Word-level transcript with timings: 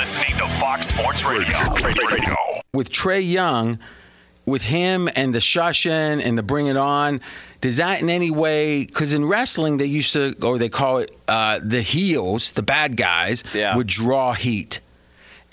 listening 0.00 0.28
to 0.38 0.48
Fox 0.58 0.86
Sports 0.86 1.24
Radio. 1.24 1.58
Radio. 1.84 2.34
with 2.72 2.88
Trae 2.88 3.20
Young, 3.30 3.78
with 4.46 4.62
him 4.62 5.10
and 5.14 5.34
the 5.34 5.40
shushin 5.40 6.24
and 6.24 6.38
the 6.38 6.42
bring 6.42 6.68
it 6.68 6.76
on, 6.78 7.20
does 7.60 7.76
that 7.76 8.00
in 8.00 8.08
any 8.08 8.30
way? 8.30 8.86
Because 8.86 9.12
in 9.12 9.26
wrestling, 9.26 9.76
they 9.76 9.84
used 9.84 10.14
to, 10.14 10.34
or 10.42 10.56
they 10.56 10.70
call 10.70 11.00
it 11.00 11.10
uh, 11.28 11.60
the 11.62 11.82
heels, 11.82 12.52
the 12.52 12.62
bad 12.62 12.96
guys, 12.96 13.44
Yeah. 13.52 13.76
would 13.76 13.88
draw 13.88 14.32
heat. 14.32 14.80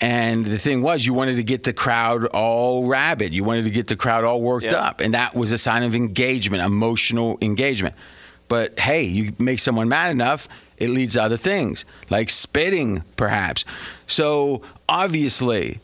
And 0.00 0.46
the 0.46 0.58
thing 0.58 0.80
was, 0.80 1.04
you 1.04 1.12
wanted 1.12 1.36
to 1.36 1.44
get 1.44 1.64
the 1.64 1.74
crowd 1.74 2.24
all 2.28 2.86
rabid. 2.86 3.34
You 3.34 3.44
wanted 3.44 3.64
to 3.64 3.70
get 3.70 3.88
the 3.88 3.96
crowd 3.96 4.24
all 4.24 4.40
worked 4.40 4.64
Yeah. 4.64 4.76
up. 4.78 5.00
And 5.00 5.12
that 5.12 5.34
was 5.34 5.52
a 5.52 5.58
sign 5.58 5.82
of 5.82 5.94
engagement, 5.94 6.62
emotional 6.62 7.36
engagement. 7.42 7.94
But 8.48 8.78
hey, 8.80 9.02
you 9.02 9.34
make 9.38 9.58
someone 9.58 9.90
mad 9.90 10.10
enough, 10.10 10.48
it 10.78 10.90
leads 10.90 11.14
to 11.14 11.22
other 11.22 11.36
things, 11.36 11.84
like 12.10 12.30
spitting, 12.30 13.02
perhaps. 13.16 13.64
So 14.06 14.62
obviously, 14.88 15.80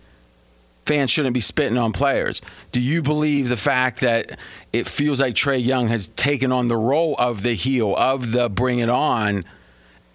fans 0.87 1.10
shouldn't 1.10 1.34
be 1.34 1.41
spitting 1.41 1.78
on 1.78 1.92
players. 1.92 2.41
Do 2.73 2.80
you 2.80 3.02
believe 3.02 3.48
the 3.48 3.56
fact 3.56 4.01
that 4.01 4.38
it 4.73 4.88
feels 4.88 5.20
like 5.20 5.34
Trae 5.34 5.65
Young 5.65 5.88
has 5.88 6.09
taken 6.09 6.52
on 6.52 6.68
the 6.68 6.77
role 6.77 7.16
of 7.18 7.42
the 7.42 7.54
heel, 7.54 7.95
of 7.96 8.32
the 8.32 8.48
bring 8.48 8.78
it 8.78 8.91
on? 8.91 9.45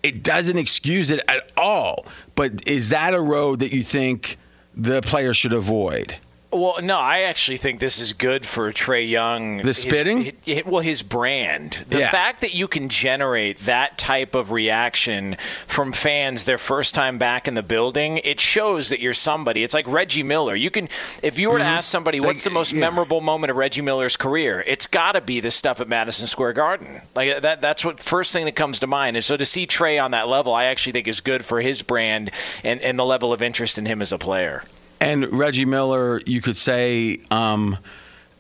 It 0.02 0.24
doesn't 0.24 0.58
excuse 0.58 1.10
it 1.10 1.22
at 1.28 1.52
all. 1.58 2.06
But 2.36 2.68
is 2.68 2.90
that 2.90 3.14
a 3.14 3.22
road 3.22 3.60
that 3.60 3.74
you 3.74 3.84
think 3.84 4.38
the 4.74 5.02
player 5.02 5.34
should 5.34 5.54
avoid? 5.54 6.16
Well, 6.52 6.78
no, 6.82 6.98
I 6.98 7.20
actually 7.22 7.58
think 7.58 7.80
this 7.80 8.00
is 8.00 8.14
good 8.14 8.44
for 8.44 8.72
Trae 8.74 9.08
Young. 9.08 9.58
The 9.58 9.64
His- 9.66 9.78
spitting? 9.78 10.24
hi- 10.26 10.34
hi- 10.56 10.64
well, 10.66 10.82
his 10.82 11.04
brand. 11.04 11.86
The 11.88 12.00
Yeah. 12.00 12.10
fact 12.10 12.42
that 12.42 12.56
you 12.56 12.68
can 12.68 12.90
generate 12.90 13.60
that 13.66 14.00
type 14.00 14.34
of 14.34 14.50
reaction 14.52 15.38
from 15.68 15.92
fans 15.92 16.46
their 16.46 16.58
first 16.58 16.96
time 16.96 17.20
back 17.20 17.48
in 17.48 17.54
the 17.54 17.62
building, 17.62 18.18
it 18.24 18.40
shows 18.40 18.90
that 18.90 19.00
you're 19.00 19.14
somebody. 19.14 19.62
It's 19.64 19.76
like 19.76 19.88
Reggie 19.88 20.24
Miller. 20.24 20.56
You 20.56 20.72
can, 20.72 20.90
if 21.22 21.38
you 21.38 21.52
were 21.52 21.60
to 21.60 21.64
ask 21.64 21.88
somebody, 21.88 22.20
what's 22.20 22.44
the 22.44 22.50
most 22.50 22.70
Mm-hmm. 22.70 22.80
yeah. 22.80 22.86
memorable 22.90 23.22
moment 23.22 23.52
of 23.52 23.58
Reggie 23.58 23.82
Miller's 23.84 24.18
career? 24.18 24.64
It's 24.66 24.88
got 24.88 25.12
to 25.12 25.22
be 25.22 25.40
the 25.42 25.52
stuff 25.52 25.80
at 25.80 25.88
Madison 25.88 26.26
Square 26.26 26.54
Garden. 26.54 27.02
Like 27.16 27.44
that. 27.44 27.62
That's 27.62 27.86
what 27.86 28.02
first 28.02 28.34
thing 28.34 28.46
that 28.46 28.56
comes 28.56 28.80
to 28.80 28.88
mind. 28.88 29.18
And 29.18 29.24
so 29.24 29.38
to 29.38 29.46
see 29.46 29.68
Trae 29.68 30.04
on 30.04 30.10
that 30.12 30.28
level, 30.28 30.56
I 30.56 30.64
actually 30.66 30.94
think 30.94 31.08
is 31.08 31.22
good 31.22 31.46
for 31.46 31.62
his 31.62 31.84
brand 31.84 32.32
and, 32.64 32.82
and 32.82 32.98
the 32.98 33.06
level 33.06 33.32
of 33.32 33.44
interest 33.44 33.78
in 33.78 33.86
him 33.86 34.02
as 34.02 34.12
a 34.12 34.18
player. 34.18 34.64
And 35.02 35.32
Reggie 35.32 35.66
Miller, 35.66 36.22
you 36.26 36.42
could 36.42 36.58
say, 36.58 37.20
um, 37.32 37.78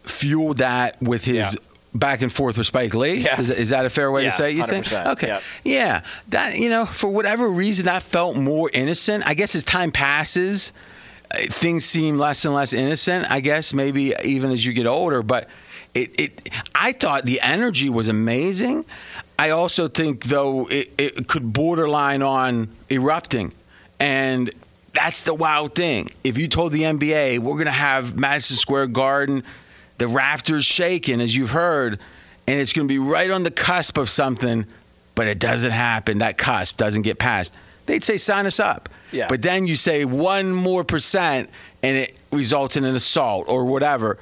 fueled 0.03 0.57
that 0.57 1.01
with 1.01 1.23
his 1.25 1.35
Yeah. 1.35 1.59
back 1.93 2.21
and 2.21 2.31
forth 2.31 2.57
with 2.57 2.67
Spike 2.67 2.93
Lee. 2.93 3.15
Yeah. 3.19 3.39
Is, 3.39 3.49
is 3.49 3.69
that 3.69 3.85
a 3.85 3.89
fair 3.89 4.11
way 4.11 4.23
Yeah, 4.23 4.29
to 4.31 4.35
say? 4.35 4.49
it, 4.51 4.55
You 4.57 4.65
think? 4.65 4.85
100%, 4.85 5.07
Okay. 5.13 5.27
yeah. 5.27 5.39
Yeah. 5.63 6.01
That 6.29 6.57
you 6.57 6.69
know, 6.69 6.85
for 6.85 7.09
whatever 7.09 7.47
reason, 7.47 7.85
that 7.85 8.03
felt 8.03 8.35
more 8.35 8.69
innocent. 8.73 9.23
I 9.25 9.33
guess 9.35 9.55
as 9.55 9.63
time 9.63 9.91
passes, 9.91 10.73
uh, 11.31 11.37
things 11.49 11.85
seem 11.85 12.17
less 12.17 12.43
and 12.45 12.53
less 12.53 12.73
innocent. 12.73 13.29
I 13.31 13.39
guess 13.39 13.73
maybe 13.73 14.13
even 14.23 14.51
as 14.51 14.65
you 14.65 14.73
get 14.73 14.85
older, 14.87 15.21
but 15.23 15.47
it. 15.93 16.19
it 16.19 16.49
I 16.75 16.91
thought 16.91 17.25
the 17.25 17.39
energy 17.41 17.89
was 17.89 18.07
amazing. 18.07 18.85
I 19.37 19.51
also 19.51 19.87
think 19.87 20.25
though 20.25 20.67
it, 20.67 20.91
it 20.97 21.27
could 21.27 21.53
borderline 21.53 22.21
on 22.21 22.67
erupting, 22.91 23.53
and 23.99 24.51
that's 24.93 25.21
the 25.21 25.33
wild 25.33 25.75
thing. 25.75 26.11
If 26.23 26.37
you 26.37 26.47
told 26.47 26.71
the 26.71 26.83
NBA 26.83 27.39
we're 27.39 27.53
going 27.53 27.65
to 27.65 27.71
have 27.71 28.17
Madison 28.17 28.57
Square 28.57 28.87
Garden, 28.87 29.43
the 29.97 30.07
rafters 30.07 30.65
shaking, 30.65 31.21
as 31.21 31.35
you've 31.35 31.51
heard, 31.51 31.99
and 32.47 32.59
it's 32.59 32.73
going 32.73 32.87
to 32.87 32.91
be 32.91 32.99
right 32.99 33.29
on 33.29 33.43
the 33.43 33.51
cusp 33.51 33.97
of 33.97 34.09
something, 34.09 34.65
but 35.15 35.27
it 35.27 35.39
doesn't 35.39 35.71
happen. 35.71 36.19
That 36.19 36.37
cusp 36.37 36.77
doesn't 36.77 37.03
get 37.03 37.19
passed. 37.19 37.53
They'd 37.85 38.03
say 38.03 38.17
sign 38.17 38.45
us 38.45 38.59
up. 38.59 38.89
Yeah. 39.11 39.27
But 39.27 39.41
then 39.41 39.67
you 39.67 39.75
say 39.75 40.05
one 40.05 40.53
more 40.53 40.83
percent, 40.83 41.49
and 41.83 41.97
it 41.97 42.15
results 42.31 42.77
in 42.77 42.85
an 42.85 42.95
assault 42.95 43.45
or 43.47 43.65
whatever. 43.65 44.17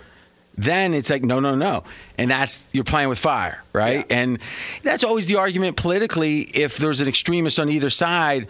Then 0.57 0.93
it's 0.93 1.09
like 1.11 1.23
no, 1.23 1.39
no, 1.39 1.53
no, 1.53 1.83
and 2.17 2.31
that's 2.31 2.65
you're 2.71 2.83
playing 2.83 3.09
with 3.09 3.19
fire, 3.19 3.63
right? 3.73 4.03
And 4.09 4.39
that's 4.81 5.03
always 5.03 5.27
the 5.27 5.35
argument 5.35 5.77
politically. 5.77 6.41
If 6.41 6.77
there's 6.77 6.99
an 6.99 7.07
extremist 7.07 7.59
on 7.59 7.69
either 7.69 7.91
side, 7.91 8.47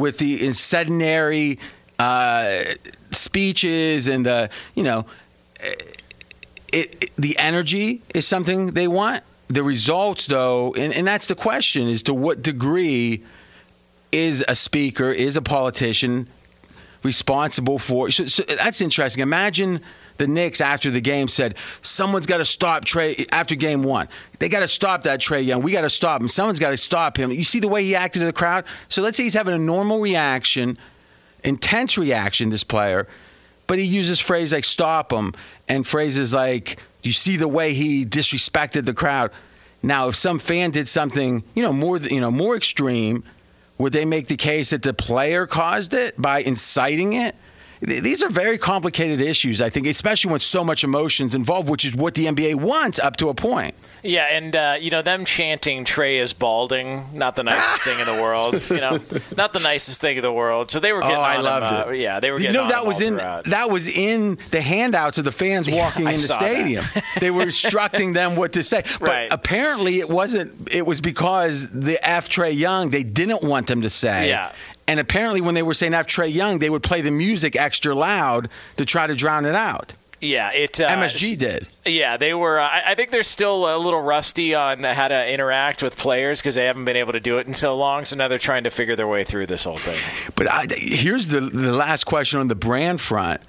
with 0.00 0.18
the 0.18 0.44
incendiary 0.44 1.58
uh, 1.98 2.62
speeches 3.10 4.08
and 4.08 4.26
the 4.26 4.50
you 4.74 4.82
know 4.82 5.06
it, 5.62 6.02
it, 6.72 7.10
the 7.16 7.38
energy 7.38 8.02
is 8.14 8.26
something 8.26 8.68
they 8.68 8.88
want. 8.88 9.22
The 9.48 9.62
results, 9.62 10.26
though, 10.26 10.74
and, 10.74 10.92
and 10.94 11.06
that's 11.06 11.26
the 11.26 11.34
question: 11.34 11.88
is 11.88 12.02
to 12.04 12.14
what 12.14 12.42
degree 12.42 13.24
is 14.12 14.44
a 14.48 14.54
speaker, 14.54 15.10
is 15.10 15.36
a 15.36 15.42
politician 15.42 16.28
responsible 17.02 17.78
for? 17.78 18.10
So, 18.10 18.26
so 18.26 18.42
that's 18.42 18.80
interesting. 18.80 19.22
Imagine 19.22 19.80
the 20.20 20.28
Knicks 20.28 20.60
after 20.60 20.90
the 20.90 21.00
game 21.00 21.26
said, 21.26 21.56
"Someone's 21.82 22.26
got 22.26 22.38
to 22.38 22.44
stop 22.44 22.84
Trae." 22.84 23.26
After 23.32 23.56
game 23.56 23.82
one, 23.82 24.08
they 24.38 24.48
got 24.48 24.60
to 24.60 24.68
stop 24.68 25.02
that 25.02 25.20
Trae 25.20 25.44
Young. 25.44 25.62
We 25.62 25.72
got 25.72 25.82
to 25.82 25.90
stop 25.90 26.20
him. 26.20 26.28
Someone's 26.28 26.60
got 26.60 26.70
to 26.70 26.76
stop 26.76 27.16
him. 27.16 27.32
You 27.32 27.44
see 27.44 27.58
the 27.58 27.68
way 27.68 27.82
he 27.82 27.96
acted 27.96 28.20
to 28.20 28.26
the 28.26 28.32
crowd. 28.32 28.64
So 28.88 29.02
let's 29.02 29.16
say 29.16 29.24
he's 29.24 29.34
having 29.34 29.54
a 29.54 29.58
normal 29.58 30.00
reaction, 30.00 30.78
intense 31.42 31.98
reaction. 31.98 32.50
This 32.50 32.64
player 32.64 33.08
but 33.70 33.78
he 33.78 33.84
uses 33.84 34.18
phrases 34.18 34.52
like 34.52 34.64
stop 34.64 35.12
him 35.12 35.32
and 35.68 35.86
phrases 35.86 36.32
like 36.32 36.82
you 37.04 37.12
see 37.12 37.36
the 37.36 37.46
way 37.46 37.72
he 37.72 38.04
disrespected 38.04 38.84
the 38.84 38.92
crowd 38.92 39.30
now 39.80 40.08
if 40.08 40.16
some 40.16 40.40
fan 40.40 40.72
did 40.72 40.88
something 40.88 41.44
you 41.54 41.62
know 41.62 41.72
more 41.72 41.98
you 41.98 42.20
know 42.20 42.32
more 42.32 42.56
extreme 42.56 43.22
would 43.78 43.92
they 43.92 44.04
make 44.04 44.26
the 44.26 44.36
case 44.36 44.70
that 44.70 44.82
the 44.82 44.92
player 44.92 45.46
caused 45.46 45.94
it 45.94 46.20
by 46.20 46.40
inciting 46.40 47.12
it 47.12 47.36
these 47.80 48.22
are 48.22 48.28
very 48.28 48.58
complicated 48.58 49.20
issues 49.20 49.60
i 49.62 49.70
think 49.70 49.86
especially 49.86 50.30
when 50.30 50.40
so 50.40 50.62
much 50.62 50.84
emotions 50.84 51.34
involved 51.34 51.68
which 51.68 51.84
is 51.84 51.94
what 51.94 52.14
the 52.14 52.26
nba 52.26 52.54
wants 52.54 52.98
up 52.98 53.16
to 53.16 53.28
a 53.28 53.34
point 53.34 53.74
Yeah, 54.02 54.28
and 54.34 54.56
uh, 54.56 54.76
you 54.80 54.90
know 54.90 55.02
them 55.02 55.26
chanting 55.26 55.84
Trae 55.84 56.18
is 56.22 56.32
balding, 56.32 57.04
not 57.12 57.36
the 57.36 57.42
nicest 57.42 57.84
thing 57.84 57.98
in 58.00 58.06
the 58.06 58.22
world. 58.22 58.54
You 58.70 58.78
know, 58.80 58.98
not 59.36 59.52
the 59.52 59.58
nicest 59.60 60.00
thing 60.00 60.16
in 60.16 60.22
the 60.22 60.32
world. 60.32 60.70
So 60.70 60.80
they 60.80 60.90
were 60.94 61.02
getting 61.02 61.16
oh, 61.16 61.20
I 61.20 61.36
him, 61.36 61.42
loved 61.42 61.66
uh, 61.66 61.90
it. 61.90 61.98
Yeah, 61.98 62.18
they 62.18 62.30
were 62.30 62.38
You 62.38 62.44
getting 62.46 62.62
know 62.62 62.68
that 62.68 62.86
was 62.86 63.02
in 63.02 63.18
throughout. 63.18 63.44
that 63.44 63.68
was 63.70 63.86
in 63.94 64.38
the 64.52 64.62
handouts 64.62 65.18
of 65.18 65.24
the 65.26 65.32
fans 65.32 65.68
walking 65.68 66.06
I 66.06 66.12
in 66.12 66.16
the 66.16 66.22
stadium. 66.40 66.84
they 67.20 67.30
were 67.30 67.42
instructing 67.42 68.14
them 68.14 68.36
what 68.36 68.54
to 68.54 68.62
say. 68.62 68.84
But 69.00 69.08
Right. 69.08 69.28
apparently, 69.30 69.98
it 70.00 70.08
wasn't. 70.08 70.74
It 70.74 70.86
was 70.86 71.02
because 71.02 71.68
the 71.68 71.98
F 72.02 72.30
Trae 72.30 72.56
Young 72.56 72.88
they 72.88 73.02
didn't 73.02 73.42
want 73.42 73.66
them 73.66 73.82
to 73.82 73.90
say. 73.90 74.28
Yeah. 74.28 74.52
And 74.90 74.98
apparently, 74.98 75.40
when 75.40 75.54
they 75.54 75.62
were 75.62 75.72
saying 75.72 75.94
F 75.94 76.08
Trae 76.08 76.34
Young, 76.34 76.58
they 76.58 76.68
would 76.68 76.82
play 76.82 77.00
the 77.00 77.12
music 77.12 77.54
extra 77.54 77.94
loud 77.94 78.48
to 78.76 78.84
try 78.84 79.06
to 79.06 79.14
drown 79.14 79.44
it 79.44 79.54
out. 79.54 79.92
Yeah, 80.20 80.50
it 80.50 80.80
uh, 80.80 80.88
MSG 80.88 81.38
did. 81.38 81.68
Yeah, 81.86 82.16
they 82.16 82.34
were. 82.34 82.58
Uh, 82.58 82.66
I 82.66 82.82
I 82.88 82.94
think 82.96 83.12
they're 83.12 83.22
still 83.22 83.72
a 83.72 83.78
little 83.78 84.02
rusty 84.02 84.52
on 84.52 84.82
how 84.82 85.06
to 85.06 85.32
interact 85.32 85.84
with 85.84 85.96
players 85.96 86.40
because 86.40 86.56
they 86.56 86.64
haven't 86.64 86.86
been 86.86 86.96
able 86.96 87.12
to 87.12 87.20
do 87.20 87.38
it 87.38 87.46
in 87.46 87.54
so 87.54 87.76
long. 87.76 88.04
So 88.04 88.16
now 88.16 88.26
they're 88.26 88.38
trying 88.38 88.64
to 88.64 88.70
figure 88.70 88.96
their 88.96 89.06
way 89.06 89.22
through 89.22 89.46
this 89.46 89.62
whole 89.62 89.78
thing. 89.78 90.02
But 90.34 90.50
I, 90.50 90.66
here's 90.76 91.28
the 91.28 91.40
the 91.40 91.72
last 91.72 92.02
question 92.02 92.40
on 92.40 92.48
the 92.48 92.56
brand 92.56 93.00
front. 93.00 93.40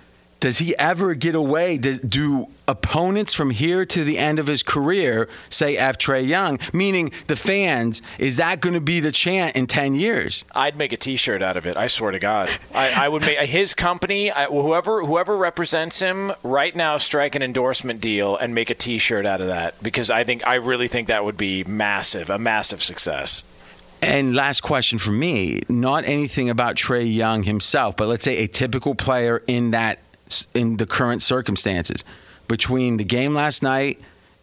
Does 0.41 0.57
he 0.57 0.75
ever 0.77 1.13
get 1.13 1.35
away? 1.35 1.77
Does, 1.77 1.99
do 1.99 2.47
opponents 2.67 3.35
from 3.35 3.51
here 3.51 3.85
to 3.85 4.03
the 4.03 4.17
end 4.17 4.39
of 4.39 4.47
his 4.47 4.63
career 4.63 5.29
say 5.49 5.77
F. 5.77 5.99
Trae 5.99 6.27
Young? 6.27 6.57
Meaning 6.73 7.11
the 7.27 7.35
fans, 7.35 8.01
is 8.17 8.37
that 8.37 8.59
going 8.59 8.73
to 8.73 8.81
be 8.81 8.99
the 8.99 9.11
chant 9.11 9.55
in 9.55 9.67
10 9.67 9.93
years? 9.93 10.43
I'd 10.53 10.77
make 10.77 10.93
a 10.93 10.97
T-shirt 10.97 11.43
out 11.43 11.57
of 11.57 11.67
it. 11.67 11.77
I 11.77 11.85
swear 11.85 12.09
to 12.09 12.17
God, 12.17 12.49
I, 12.73 13.05
I 13.05 13.07
would 13.07 13.21
make 13.21 13.37
his 13.37 13.75
company, 13.75 14.31
I, 14.31 14.45
whoever 14.47 15.05
whoever 15.05 15.37
represents 15.37 15.99
him 15.99 16.33
right 16.41 16.75
now, 16.75 16.97
strike 16.97 17.35
an 17.35 17.43
endorsement 17.43 18.01
deal 18.01 18.35
and 18.35 18.55
make 18.55 18.71
a 18.71 18.75
T-shirt 18.75 19.27
out 19.27 19.41
of 19.41 19.47
that 19.47 19.81
because 19.83 20.09
I 20.09 20.23
think 20.23 20.45
I 20.47 20.55
really 20.55 20.87
think 20.87 21.07
that 21.07 21.23
would 21.23 21.37
be 21.37 21.63
massive, 21.65 22.31
a 22.31 22.39
massive 22.39 22.81
success. 22.81 23.43
And 24.01 24.33
last 24.33 24.61
question 24.61 24.97
for 24.97 25.11
me, 25.11 25.61
not 25.69 26.05
anything 26.05 26.49
about 26.49 26.77
Trae 26.77 27.13
Young 27.13 27.43
himself, 27.43 27.95
but 27.95 28.07
let's 28.07 28.23
say 28.23 28.37
a 28.37 28.47
typical 28.47 28.95
player 28.95 29.43
in 29.45 29.71
that 29.71 29.99
in 30.53 30.77
the 30.77 30.85
current 30.85 31.21
circumstances 31.23 32.03
between 32.47 32.97
the 32.97 33.03
game 33.03 33.33
last 33.33 33.63
night 33.63 33.99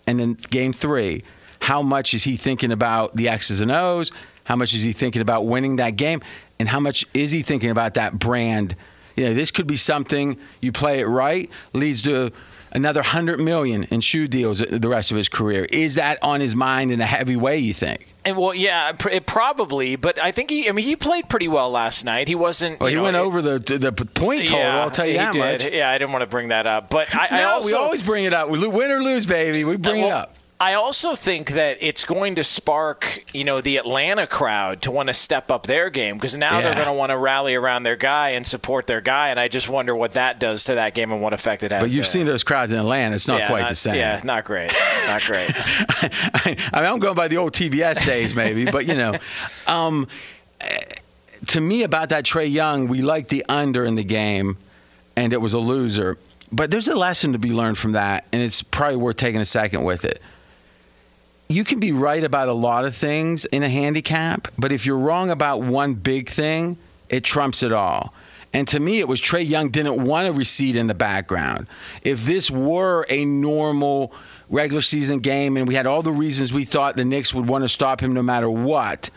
and 0.06 0.18
then 0.18 0.34
game 0.50 0.72
3, 0.72 1.22
how 1.60 1.82
much 1.82 2.14
is 2.14 2.24
he 2.24 2.36
thinking 2.36 2.72
about 2.72 3.14
the 3.16 3.28
X's 3.28 3.60
and 3.60 3.70
O's? 3.70 4.10
How 4.44 4.56
much 4.56 4.74
is 4.74 4.82
he 4.82 4.92
thinking 4.92 5.20
about 5.20 5.46
winning 5.46 5.76
that 5.76 5.96
game? 5.96 6.22
And 6.58 6.68
how 6.68 6.80
much 6.80 7.04
is 7.12 7.32
he 7.32 7.42
thinking 7.42 7.70
about 7.70 7.94
that 7.94 8.18
brand? 8.18 8.74
You 9.16 9.26
know, 9.26 9.34
this 9.34 9.50
could 9.50 9.66
be 9.66 9.76
something 9.76 10.38
you 10.60 10.72
play 10.72 11.00
it 11.00 11.06
right 11.06 11.50
leads 11.72 12.02
to 12.02 12.30
another 12.72 13.00
100 13.00 13.38
million 13.40 13.84
in 13.84 14.00
shoe 14.00 14.28
deals 14.28 14.58
the 14.60 14.88
rest 14.88 15.10
of 15.10 15.16
his 15.16 15.28
career. 15.28 15.66
Is 15.70 15.94
that 15.96 16.18
on 16.22 16.40
his 16.40 16.54
mind 16.56 16.92
in 16.92 17.00
a 17.00 17.06
heavy 17.06 17.36
way, 17.36 17.58
you 17.58 17.74
think? 17.74 18.14
And 18.24 18.36
well, 18.36 18.54
yeah, 18.54 18.92
pr- 18.92 19.08
it 19.10 19.26
probably, 19.26 19.96
but 19.96 20.18
I 20.18 20.32
think 20.32 20.50
he. 20.50 20.68
I 20.68 20.72
mean, 20.72 20.84
he 20.84 20.96
played 20.96 21.28
pretty 21.28 21.48
well 21.48 21.70
last 21.70 22.04
night. 22.04 22.28
He 22.28 22.34
wasn't. 22.34 22.78
Well, 22.80 22.90
he 22.90 22.96
know, 22.96 23.04
went 23.04 23.16
it- 23.16 23.20
over 23.20 23.40
the 23.40 23.58
the 23.58 23.92
point 23.92 24.42
total. 24.48 24.58
Yeah, 24.58 24.82
I'll 24.82 24.90
tell 24.90 25.06
you 25.06 25.12
he 25.12 25.18
that 25.18 25.32
did. 25.32 25.38
much. 25.62 25.72
Yeah, 25.72 25.88
I 25.90 25.96
didn't 25.98 26.12
want 26.12 26.22
to 26.22 26.26
bring 26.26 26.48
that 26.48 26.66
up, 26.66 26.90
but 26.90 27.14
I, 27.14 27.28
I 27.30 27.38
No, 27.38 27.48
also 27.54 27.68
we 27.68 27.72
always 27.74 28.02
bring 28.04 28.24
it 28.24 28.32
up. 28.32 28.50
We 28.50 28.66
win 28.66 28.90
or 28.90 29.02
lose, 29.02 29.24
baby. 29.24 29.64
We 29.64 29.76
bring 29.76 30.02
well, 30.02 30.10
it 30.10 30.12
up. 30.12 30.34
I 30.60 30.74
also 30.74 31.14
think 31.14 31.52
that 31.52 31.78
it's 31.80 32.04
going 32.04 32.34
to 32.34 32.42
spark, 32.42 33.22
you 33.32 33.44
know, 33.44 33.60
the 33.60 33.76
Atlanta 33.76 34.26
crowd 34.26 34.82
to 34.82 34.90
want 34.90 35.08
to 35.08 35.14
step 35.14 35.52
up 35.52 35.68
their 35.68 35.88
game 35.88 36.16
because 36.16 36.36
now 36.36 36.58
Yeah. 36.58 36.62
they're 36.62 36.72
going 36.72 36.86
to 36.86 36.92
want 36.92 37.10
to 37.10 37.16
rally 37.16 37.54
around 37.54 37.84
their 37.84 37.94
guy 37.94 38.30
and 38.30 38.44
support 38.44 38.88
their 38.88 39.00
guy, 39.00 39.28
and 39.28 39.38
I 39.38 39.46
just 39.46 39.68
wonder 39.68 39.94
what 39.94 40.14
that 40.14 40.40
does 40.40 40.64
to 40.64 40.74
that 40.74 40.94
game 40.94 41.12
and 41.12 41.22
what 41.22 41.32
effect 41.32 41.62
it 41.62 41.70
has. 41.70 41.80
But 41.80 41.90
you've 41.92 42.04
there. 42.04 42.10
seen 42.10 42.26
those 42.26 42.42
crowds 42.42 42.72
in 42.72 42.78
Atlanta. 42.80 43.14
It's 43.14 43.28
not 43.28 43.40
yeah, 43.40 43.46
quite 43.46 43.60
not, 43.60 43.68
the 43.68 43.74
same. 43.76 43.94
Yeah, 43.94 44.20
not 44.24 44.44
great, 44.44 44.72
not 45.06 45.22
great. 45.22 45.50
I 45.54 46.42
mean, 46.44 46.56
I'm 46.72 46.98
going 46.98 47.14
by 47.14 47.28
the 47.28 47.36
old 47.36 47.52
TBS 47.52 48.04
days, 48.04 48.34
maybe, 48.34 48.64
but 48.64 48.84
you 48.84 48.96
know, 48.96 49.14
um, 49.68 50.08
eh, 50.60 50.80
to 51.46 51.60
me 51.60 51.84
about 51.84 52.08
that 52.08 52.24
Trae 52.24 52.50
Young, 52.50 52.88
we 52.88 53.00
liked 53.00 53.28
the 53.28 53.44
under 53.48 53.84
in 53.84 53.94
the 53.94 54.02
game, 54.02 54.56
and 55.14 55.32
it 55.32 55.40
was 55.40 55.54
a 55.54 55.60
loser. 55.60 56.18
But 56.50 56.72
there's 56.72 56.88
a 56.88 56.96
lesson 56.96 57.32
to 57.34 57.38
be 57.38 57.52
learned 57.52 57.78
from 57.78 57.92
that, 57.92 58.26
and 58.32 58.42
it's 58.42 58.60
probably 58.60 58.96
worth 58.96 59.16
taking 59.16 59.40
a 59.40 59.46
second 59.46 59.84
with 59.84 60.04
it. 60.04 60.20
You 61.48 61.64
can 61.64 61.80
be 61.80 61.92
right 61.92 62.22
about 62.22 62.48
a 62.48 62.52
lot 62.52 62.84
of 62.84 62.94
things 62.94 63.46
in 63.46 63.62
a 63.62 63.68
handicap, 63.70 64.48
but 64.58 64.70
if 64.70 64.84
you're 64.84 64.98
wrong 64.98 65.30
about 65.30 65.62
one 65.62 65.94
big 65.94 66.28
thing, 66.28 66.76
it 67.08 67.24
trumps 67.24 67.62
it 67.62 67.72
all. 67.72 68.12
And 68.52 68.68
to 68.68 68.80
me, 68.80 68.98
it 68.98 69.08
was 69.08 69.20
Trae 69.20 69.46
Young 69.46 69.70
didn't 69.70 70.04
want 70.04 70.26
to 70.26 70.32
recede 70.32 70.76
in 70.76 70.86
the 70.86 70.94
background. 70.94 71.66
If 72.02 72.24
this 72.24 72.50
were 72.50 73.06
a 73.08 73.24
normal 73.24 74.12
regular 74.50 74.82
season 74.82 75.20
game 75.20 75.56
and 75.56 75.66
we 75.66 75.74
had 75.74 75.86
all 75.86 76.02
the 76.02 76.12
reasons 76.12 76.52
we 76.52 76.64
thought 76.64 76.96
the 76.96 77.04
Knicks 77.04 77.32
would 77.34 77.46
want 77.46 77.64
to 77.64 77.68
stop 77.68 78.00
him 78.00 78.12
no 78.12 78.22
matter 78.22 78.50
what, 78.50 79.10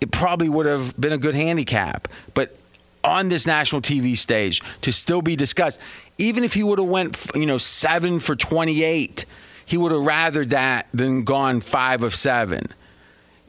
it 0.00 0.10
probably 0.10 0.48
would 0.48 0.66
have 0.66 0.98
been 1.00 1.12
a 1.12 1.18
good 1.18 1.34
handicap. 1.34 2.08
But 2.34 2.56
on 3.02 3.28
this 3.28 3.46
national 3.46 3.82
TV 3.82 4.16
stage, 4.16 4.62
to 4.82 4.92
still 4.92 5.22
be 5.22 5.36
discussed, 5.36 5.80
even 6.18 6.44
if 6.44 6.54
he 6.54 6.62
would 6.62 6.78
have 6.78 6.88
went, 6.88 7.30
you 7.34 7.46
know, 7.46 7.58
seven 7.58 8.20
for 8.20 8.36
28, 8.36 9.24
he 9.70 9.76
would 9.76 9.92
have 9.92 10.02
rather 10.02 10.44
that 10.46 10.88
than 10.92 11.22
gone 11.22 11.60
five 11.60 12.02
of 12.02 12.12
seven 12.12 12.66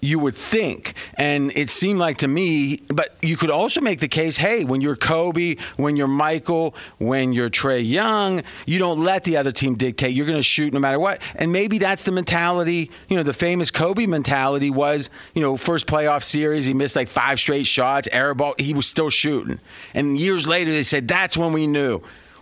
you 0.02 0.18
would 0.18 0.36
think. 0.36 0.96
And 1.16 1.52
it 1.56 1.70
seemed 1.70 2.00
like 2.00 2.18
to 2.20 2.28
me, 2.28 2.82
but 2.88 3.16
you 3.22 3.38
could 3.38 3.52
also 3.52 3.82
make 3.82 4.00
the 4.00 4.08
case 4.08 4.36
hey, 4.38 4.64
when 4.64 4.82
you're 4.82 4.96
Kobe, 4.96 5.58
when 5.78 5.96
you're 5.96 6.08
Michael, 6.08 6.76
when 6.98 7.34
you're 7.34 7.50
Trae 7.50 7.88
Young, 7.88 8.42
you 8.66 8.80
don't 8.80 9.04
let 9.04 9.24
the 9.24 9.38
other 9.38 9.52
team 9.52 9.76
dictate. 9.76 10.14
You're 10.14 10.26
going 10.26 10.40
to 10.40 10.44
shoot 10.44 10.74
no 10.74 10.80
matter 10.80 11.00
what. 11.00 11.22
And 11.36 11.54
maybe 11.54 11.78
that's 11.78 12.04
the 12.04 12.12
mentality, 12.12 12.90
you 13.08 13.16
know, 13.16 13.24
the 13.24 13.34
famous 13.34 13.70
Kobe 13.70 14.08
mentality 14.08 14.72
was, 14.72 15.10
you 15.36 15.42
know, 15.42 15.56
first 15.56 15.86
playoff 15.86 16.24
series, 16.24 16.66
he 16.66 16.74
missed 16.74 16.96
like 16.96 17.08
five 17.08 17.40
straight 17.40 17.68
shots, 17.68 18.08
air 18.12 18.34
ball, 18.34 18.56
he 18.58 18.74
was 18.74 18.88
still 18.88 19.10
shooting. 19.10 19.60
And 19.94 20.20
years 20.20 20.48
later, 20.48 20.72
they 20.72 20.84
said 20.84 21.08
that's 21.08 21.38
when 21.38 21.54
we 21.54 21.68
knew. 21.68 22.02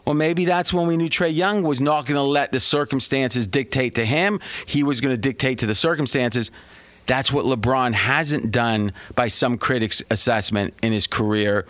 Well, 0.09 0.15
maybe 0.15 0.45
that's 0.45 0.73
when 0.73 0.88
we 0.88 0.97
knew 0.97 1.07
Trae 1.07 1.31
Young 1.31 1.61
was 1.61 1.79
not 1.79 2.07
going 2.07 2.15
to 2.15 2.23
let 2.23 2.51
the 2.51 2.59
circumstances 2.59 3.45
dictate 3.45 3.94
to 3.94 4.03
him. 4.03 4.39
He 4.65 4.81
was 4.81 5.01
going 5.01 5.13
to 5.15 5.21
dictate 5.21 5.59
to 5.59 5.67
the 5.67 5.75
circumstances. 5.75 6.50
That's 7.06 7.31
what 7.31 7.45
LeBron 7.45 7.94
hasn't 7.94 8.50
done 8.50 8.94
by 9.13 9.27
some 9.27 9.59
critics' 9.59 10.01
assessment 10.09 10.73
in 10.81 10.94
his 10.94 11.06
career. 11.06 11.67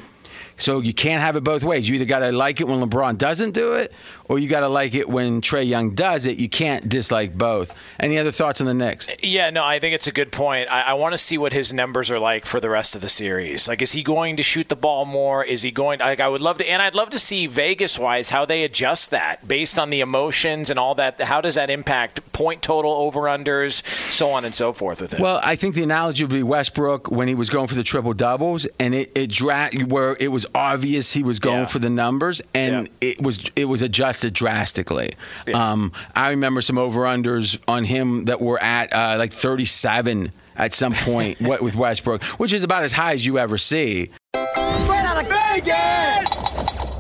So 0.60 0.80
you 0.80 0.94
can't 0.94 1.22
have 1.22 1.36
it 1.36 1.44
both 1.44 1.64
ways. 1.64 1.88
You 1.88 1.96
either 1.96 2.06
got 2.06 2.20
to 2.20 2.32
like 2.32 2.62
it 2.62 2.68
when 2.68 2.82
LeBron 2.82 3.18
doesn't 3.18 3.52
do 3.52 3.74
it, 3.74 3.92
or 4.26 4.38
you 4.40 4.48
got 4.48 4.60
to 4.62 4.70
like 4.70 4.94
it 4.94 5.10
when 5.10 5.42
Trae 5.42 5.68
Young 5.68 5.96
does 5.96 6.26
it. 6.26 6.38
You 6.38 6.50
can't 6.50 6.88
dislike 6.88 7.38
both. 7.38 7.76
Any 8.00 8.18
other 8.18 8.32
thoughts 8.32 8.62
on 8.62 8.68
the 8.68 8.74
Knicks? 8.74 9.08
Yeah, 9.24 9.50
no, 9.50 9.64
I 9.64 9.80
think 9.80 9.96
it's 9.96 10.08
a 10.08 10.12
good 10.12 10.32
point. 10.32 10.70
I, 10.70 10.82
I 10.82 10.94
want 10.94 11.14
to 11.14 11.18
see 11.18 11.38
what 11.38 11.54
his 11.54 11.74
numbers 11.74 12.12
are 12.12 12.20
like 12.20 12.46
for 12.46 12.60
the 12.60 12.70
rest 12.70 12.96
of 12.96 13.02
the 13.02 13.10
series. 13.10 13.68
Like, 13.68 13.82
is 13.82 13.94
he 13.94 14.04
going 14.04 14.38
to 14.38 14.44
shoot 14.44 14.70
the 14.70 14.76
ball 14.76 15.06
more? 15.06 15.44
Is 15.44 15.64
he 15.64 15.72
going? 15.72 16.00
Like, 16.00 16.20
I 16.20 16.28
would 16.28 16.42
love 16.42 16.58
to, 16.60 16.70
and 16.70 16.82
I'd 16.82 16.96
love 16.96 17.10
to 17.12 17.20
see 17.20 17.48
Vegas 17.48 17.98
wise 17.98 18.30
how 18.30 18.46
they 18.46 18.64
adjust 18.64 19.12
that 19.12 19.48
based 19.48 19.80
on 19.80 19.90
the 19.90 20.02
emotions 20.02 20.70
and 20.70 20.78
all 20.78 20.96
that. 20.96 21.22
How 21.22 21.42
does 21.42 21.56
that 21.56 21.70
impact 21.70 22.32
point 22.34 22.62
total 22.62 22.92
over 22.92 23.22
unders, 23.22 23.86
so 23.86 24.30
on 24.30 24.46
and 24.46 24.54
so 24.54 24.74
forth 24.74 25.02
with 25.02 25.14
it? 25.14 25.20
Well, 25.20 25.40
I 25.44 25.56
think 25.56 25.76
the 25.76 25.84
analogy 25.84 26.24
would 26.24 26.34
be 26.34 26.44
Westbrook 26.44 27.10
when 27.10 27.28
he 27.28 27.36
was 27.36 27.50
going 27.50 27.68
for 27.68 27.76
the 27.76 27.84
triple 27.84 28.14
doubles, 28.14 28.66
and 28.80 28.94
it, 28.94 29.12
it 29.16 29.30
dra- 29.32 29.72
where 29.88 30.18
it 30.20 30.30
was 30.30 30.46
obvious 30.56 31.14
he 31.14 31.24
was 31.24 31.40
going 31.40 31.60
Yeah. 31.60 31.66
for 31.66 31.80
the 31.80 31.90
numbers, 31.90 32.42
and 32.54 32.88
Yeah. 33.02 33.10
it 33.10 33.22
was 33.22 33.40
it 33.56 33.66
was 33.66 33.82
adjusted 33.82 34.34
drastically. 34.34 35.14
Yeah. 35.48 35.72
Um, 35.72 35.92
I 36.16 36.30
remember 36.30 36.62
some 36.62 36.78
over 36.78 37.02
unders 37.02 37.58
on 37.68 37.84
him 37.86 38.26
that 38.26 38.42
were 38.42 38.62
at 38.62 38.92
uh, 38.94 39.16
like 39.18 39.34
37 39.34 40.32
at 40.56 40.74
some 40.74 40.94
point 40.94 41.40
with 41.62 41.76
Westbrook, 41.76 42.24
which 42.40 42.54
is 42.54 42.64
about 42.64 42.84
as 42.84 42.94
high 42.94 43.14
as 43.14 43.26
you 43.26 43.38
ever 43.40 43.58
see. 43.58 44.10
Right 44.36 45.06
out 45.06 45.22
of 45.22 45.28
Vegas! 45.30 47.00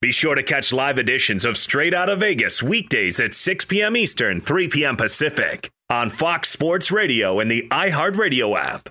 Be 0.00 0.12
sure 0.12 0.34
to 0.34 0.42
catch 0.42 0.72
live 0.72 0.98
editions 0.98 1.44
of 1.44 1.58
Straight 1.58 1.92
Outta 1.92 2.16
Vegas 2.16 2.62
weekdays 2.62 3.20
at 3.20 3.34
6 3.34 3.66
p.m. 3.66 3.96
Eastern, 3.96 4.40
3 4.40 4.68
p.m. 4.68 4.96
Pacific 4.96 5.68
on 5.90 6.08
Fox 6.08 6.48
Sports 6.48 6.90
Radio 6.90 7.38
and 7.38 7.50
the 7.50 7.68
iHeartRadio 7.70 8.58
app. 8.58 8.88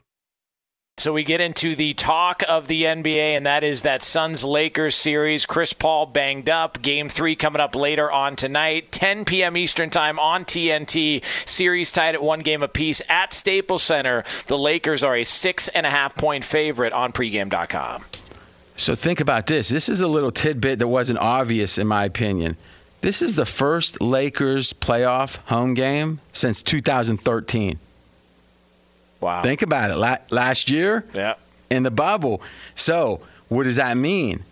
So 1.00 1.14
we 1.14 1.24
get 1.24 1.40
into 1.40 1.78
the 1.78 1.94
talk 1.94 2.44
of 2.50 2.68
the 2.68 2.84
NBA, 2.84 3.38
and 3.38 3.46
that 3.46 3.64
is 3.64 3.84
that 3.84 4.04
Suns 4.04 4.44
Lakers 4.44 4.96
series. 4.96 5.46
Chris 5.46 5.72
Paul 5.72 6.08
banged 6.08 6.50
up. 6.50 6.82
Game 6.82 7.08
three 7.08 7.38
coming 7.38 7.62
up 7.62 7.74
later 7.74 8.12
on 8.12 8.36
tonight, 8.36 8.92
10 8.92 9.24
p.m. 9.24 9.56
Eastern 9.56 9.90
Time 9.90 10.20
on 10.20 10.44
TNT. 10.44 11.24
Series 11.48 11.94
tied 11.94 12.16
at 12.16 12.22
one 12.22 12.42
game 12.42 12.62
apiece 12.64 13.02
at 13.08 13.32
Staples 13.32 13.82
Center. 13.82 14.26
The 14.48 14.58
Lakers 14.58 15.02
are 15.02 15.16
a 15.16 15.24
six 15.24 15.70
and 15.70 15.86
a 15.86 15.90
half 15.90 16.18
point 16.18 16.44
favorite 16.44 16.92
on 16.92 17.14
pregame.com. 17.14 18.04
So 18.76 18.94
think 18.94 19.22
about 19.22 19.48
this. 19.48 19.70
This 19.70 19.88
is 19.88 20.02
a 20.02 20.08
little 20.10 20.34
tidbit 20.34 20.80
that 20.80 20.90
wasn't 20.90 21.20
obvious 21.20 21.78
in 21.78 21.88
my 21.88 22.04
opinion. 22.04 22.58
This 23.00 23.22
is 23.22 23.38
the 23.38 23.46
first 23.46 24.02
Lakers 24.02 24.74
playoff 24.74 25.38
home 25.46 25.76
game 25.76 26.20
since 26.34 26.62
2013. 26.62 27.80
Wow. 29.22 29.44
Think 29.44 29.62
about 29.62 29.92
it. 29.92 29.98
La- 29.98 30.18
last 30.30 30.70
year 30.70 31.06
yeah. 31.14 31.36
in 31.70 31.84
the 31.84 31.92
bubble. 31.92 32.42
So, 32.76 33.22
what 33.48 33.64
does 33.64 33.76
that 33.78 33.98
mean? 33.98 34.44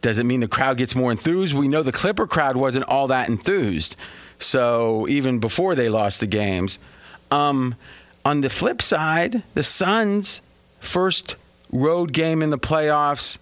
Does 0.00 0.18
it 0.18 0.24
mean 0.24 0.40
the 0.40 0.48
crowd 0.48 0.76
gets 0.76 0.94
more 0.94 1.10
enthused? 1.10 1.54
We 1.54 1.68
know 1.68 1.82
the 1.82 1.92
Clipper 1.92 2.26
crowd 2.26 2.56
wasn't 2.56 2.86
all 2.86 3.08
that 3.08 3.28
enthused. 3.28 3.96
So, 4.38 5.06
even 5.08 5.38
before 5.38 5.74
they 5.74 5.88
lost 5.88 6.20
the 6.20 6.26
games. 6.26 6.78
Um, 7.30 7.74
on 8.24 8.40
the 8.40 8.50
flip 8.50 8.82
side, 8.82 9.42
the 9.54 9.62
Suns' 9.62 10.40
first 10.80 11.36
road 11.72 12.12
game 12.12 12.42
in 12.42 12.50
the 12.50 12.58
playoffs 12.58 13.38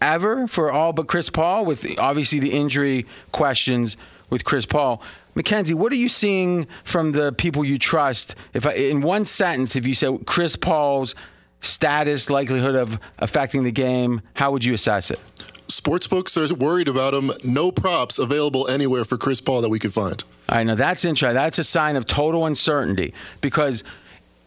ever 0.00 0.48
for 0.48 0.72
all 0.72 0.92
but 0.92 1.06
Chris 1.06 1.30
Paul, 1.30 1.64
with 1.64 1.98
obviously 1.98 2.40
the 2.40 2.52
injury 2.52 3.06
questions 3.30 3.96
with 4.32 4.44
Chris 4.44 4.64
Paul. 4.64 5.02
McKenzie, 5.36 5.74
what 5.74 5.92
are 5.92 5.96
you 5.96 6.08
seeing 6.08 6.66
from 6.84 7.12
the 7.12 7.32
people 7.32 7.64
you 7.64 7.78
trust? 7.78 8.34
If 8.54 8.66
I, 8.66 8.72
in 8.72 9.02
one 9.02 9.26
sentence, 9.26 9.76
if 9.76 9.86
you 9.86 9.94
say 9.94 10.18
Chris 10.24 10.56
Paul's 10.56 11.14
status, 11.60 12.30
likelihood 12.30 12.74
of 12.74 12.98
affecting 13.18 13.62
the 13.62 13.70
game, 13.70 14.22
how 14.34 14.50
would 14.50 14.64
you 14.64 14.72
assess 14.72 15.10
it? 15.10 15.20
Sportsbooks 15.68 16.36
are 16.50 16.54
worried 16.54 16.88
about 16.88 17.14
him. 17.14 17.30
No 17.44 17.70
props 17.70 18.18
available 18.18 18.66
anywhere 18.68 19.04
for 19.04 19.16
Chris 19.16 19.40
Paul 19.40 19.60
that 19.60 19.68
we 19.68 19.78
could 19.78 19.92
find. 19.92 20.24
All 20.48 20.56
right, 20.56 20.64
now 20.64 20.74
that's 20.74 21.04
interesting. 21.04 21.34
That's 21.34 21.58
a 21.58 21.64
sign 21.64 21.96
of 21.96 22.06
total 22.06 22.46
uncertainty 22.46 23.14
because 23.42 23.84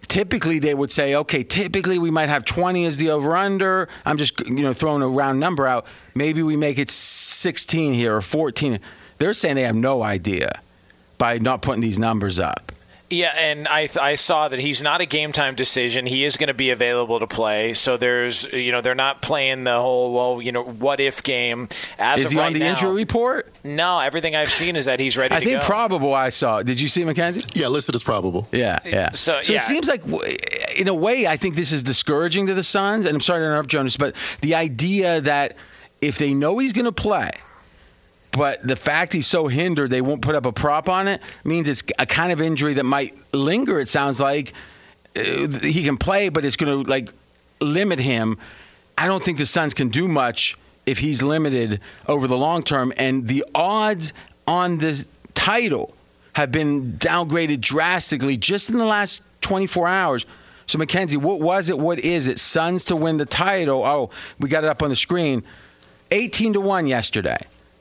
typically 0.08 0.60
they 0.60 0.74
would 0.74 0.92
say, 0.92 1.16
okay, 1.16 1.44
typically 1.44 2.00
we 2.00 2.12
might 2.12 2.30
have 2.30 2.44
20 2.44 2.86
as 2.86 2.98
the 2.98 3.12
over 3.12 3.36
under. 3.36 3.88
I'm 4.04 4.18
just, 4.18 4.48
you 4.48 4.64
know, 4.64 4.74
throwing 4.74 5.02
a 5.02 5.08
round 5.08 5.40
number 5.40 5.68
out. 5.68 5.86
Maybe 6.16 6.44
we 6.44 6.56
make 6.56 6.80
it 6.80 6.90
16 6.90 7.94
here 7.94 8.16
or 8.16 8.22
14. 8.22 8.80
They're 9.18 9.34
saying 9.34 9.56
they 9.56 9.64
have 9.64 9.76
no 9.76 10.04
idea 10.04 10.62
by 11.18 11.38
not 11.38 11.62
putting 11.62 11.82
these 11.82 11.98
numbers 12.00 12.40
up. 12.40 12.72
Yeah, 13.08 13.34
and 13.38 13.68
I 13.68 13.88
I 14.02 14.16
saw 14.16 14.48
that 14.50 14.60
he's 14.60 14.82
not 14.82 15.00
a 15.00 15.06
game 15.06 15.32
time 15.32 15.54
decision. 15.54 16.08
He 16.08 16.26
is 16.26 16.38
going 16.38 16.48
to 16.48 16.56
be 16.56 16.72
available 16.72 17.20
to 17.20 17.28
play. 17.28 17.74
So 17.74 17.98
there's 17.98 18.52
you 18.52 18.72
know 18.72 18.82
they're 18.82 18.96
not 18.96 19.22
playing 19.22 19.64
the 19.64 19.80
whole 19.80 20.12
well 20.12 20.42
you 20.42 20.52
know 20.52 20.64
what 20.64 21.00
if 21.00 21.22
game. 21.22 21.70
As 22.00 22.22
Is 22.22 22.26
of 22.26 22.32
he 22.32 22.38
right 22.40 22.48
on 22.48 22.54
the 22.54 22.60
now, 22.60 22.72
injury 22.72 22.94
report? 22.94 23.54
No, 23.64 24.00
everything 24.00 24.36
I've 24.36 24.52
seen 24.52 24.76
is 24.76 24.86
that 24.86 25.00
he's 25.00 25.18
ready 25.18 25.36
I 25.36 25.40
to 25.40 25.46
think 25.46 25.62
go. 25.62 25.68
probable. 25.68 26.16
I 26.16 26.30
saw. 26.30 26.64
Did 26.64 26.82
you 26.82 26.88
see 26.88 27.04
McKenzie? 27.04 27.46
Yeah, 27.56 27.68
listed 27.68 27.94
as 27.94 28.02
probable. 28.02 28.48
Yeah, 28.52 28.80
yeah. 28.84 29.12
So, 29.12 29.38
it 29.38 29.50
yeah. 29.50 29.60
seems 29.60 29.88
like, 29.88 30.04
w- 30.04 30.36
in 30.76 30.88
a 30.88 30.94
way, 30.94 31.28
I 31.28 31.38
think 31.38 31.54
this 31.54 31.72
is 31.72 31.84
discouraging 31.84 32.48
to 32.48 32.56
the 32.56 32.64
Suns. 32.64 33.06
And 33.06 33.14
I'm 33.14 33.22
sorry 33.22 33.42
to 33.42 33.46
interrupt, 33.46 33.70
Jonas, 33.70 33.98
but 33.98 34.16
the 34.42 34.56
idea 34.56 35.22
that 35.22 35.56
if 36.02 36.18
they 36.18 36.34
know 36.34 36.58
he's 36.58 36.74
going 36.74 36.86
to 36.86 36.92
play, 36.92 37.30
but 38.36 38.68
the 38.68 38.76
fact 38.76 39.14
he's 39.14 39.28
so 39.28 39.48
hindered, 39.48 39.90
they 39.92 40.02
won't 40.02 40.22
put 40.22 40.36
up 40.36 40.46
a 40.46 40.52
prop 40.52 40.90
on 40.90 41.08
it, 41.08 41.22
means 41.46 41.70
it's 41.70 41.84
a 41.98 42.06
kind 42.06 42.34
of 42.34 42.42
injury 42.42 42.74
that 42.74 42.84
might 42.84 43.16
linger. 43.34 43.80
It 43.80 43.88
sounds 43.88 44.20
like 44.20 44.54
uh, 45.16 45.48
he 45.62 45.86
can 45.86 45.96
play, 45.96 46.28
but 46.28 46.44
it's 46.44 46.58
going 46.58 46.84
to 46.84 46.90
like 46.90 47.14
limit 47.62 47.98
him. 47.98 48.38
I 48.98 49.08
don't 49.08 49.24
think 49.24 49.38
the 49.38 49.46
Suns 49.46 49.74
can 49.74 49.88
do 49.88 50.10
much 50.10 50.58
if 50.86 51.00
he's 51.00 51.24
limited 51.24 51.80
over 52.08 52.28
the 52.28 52.36
long 52.36 52.62
term. 52.62 52.92
And 52.98 53.26
the 53.26 53.46
odds 53.56 54.12
on 54.46 54.80
this 54.80 55.08
title 55.34 55.94
have 56.34 56.52
been 56.52 56.94
downgraded 56.94 57.62
drastically 57.62 58.36
just 58.36 58.70
in 58.70 58.78
the 58.78 58.86
last 58.86 59.22
24 59.42 59.88
hours. 59.88 60.26
So, 60.68 60.78
McKenzie, 60.78 61.16
what 61.16 61.40
was 61.40 61.70
it? 61.70 61.80
What 61.80 62.00
is 62.00 62.28
it? 62.28 62.38
Suns 62.38 62.84
to 62.86 62.98
win 62.98 63.16
the 63.16 63.26
title. 63.26 63.86
Oh, 63.86 64.10
we 64.40 64.50
got 64.50 64.66
it 64.66 64.70
up 64.70 64.84
on 64.84 64.90
the 64.90 64.96
screen. 64.98 65.42
18 66.12 66.52
to 66.54 66.60
1 66.60 66.88
yesterday. 66.88 67.38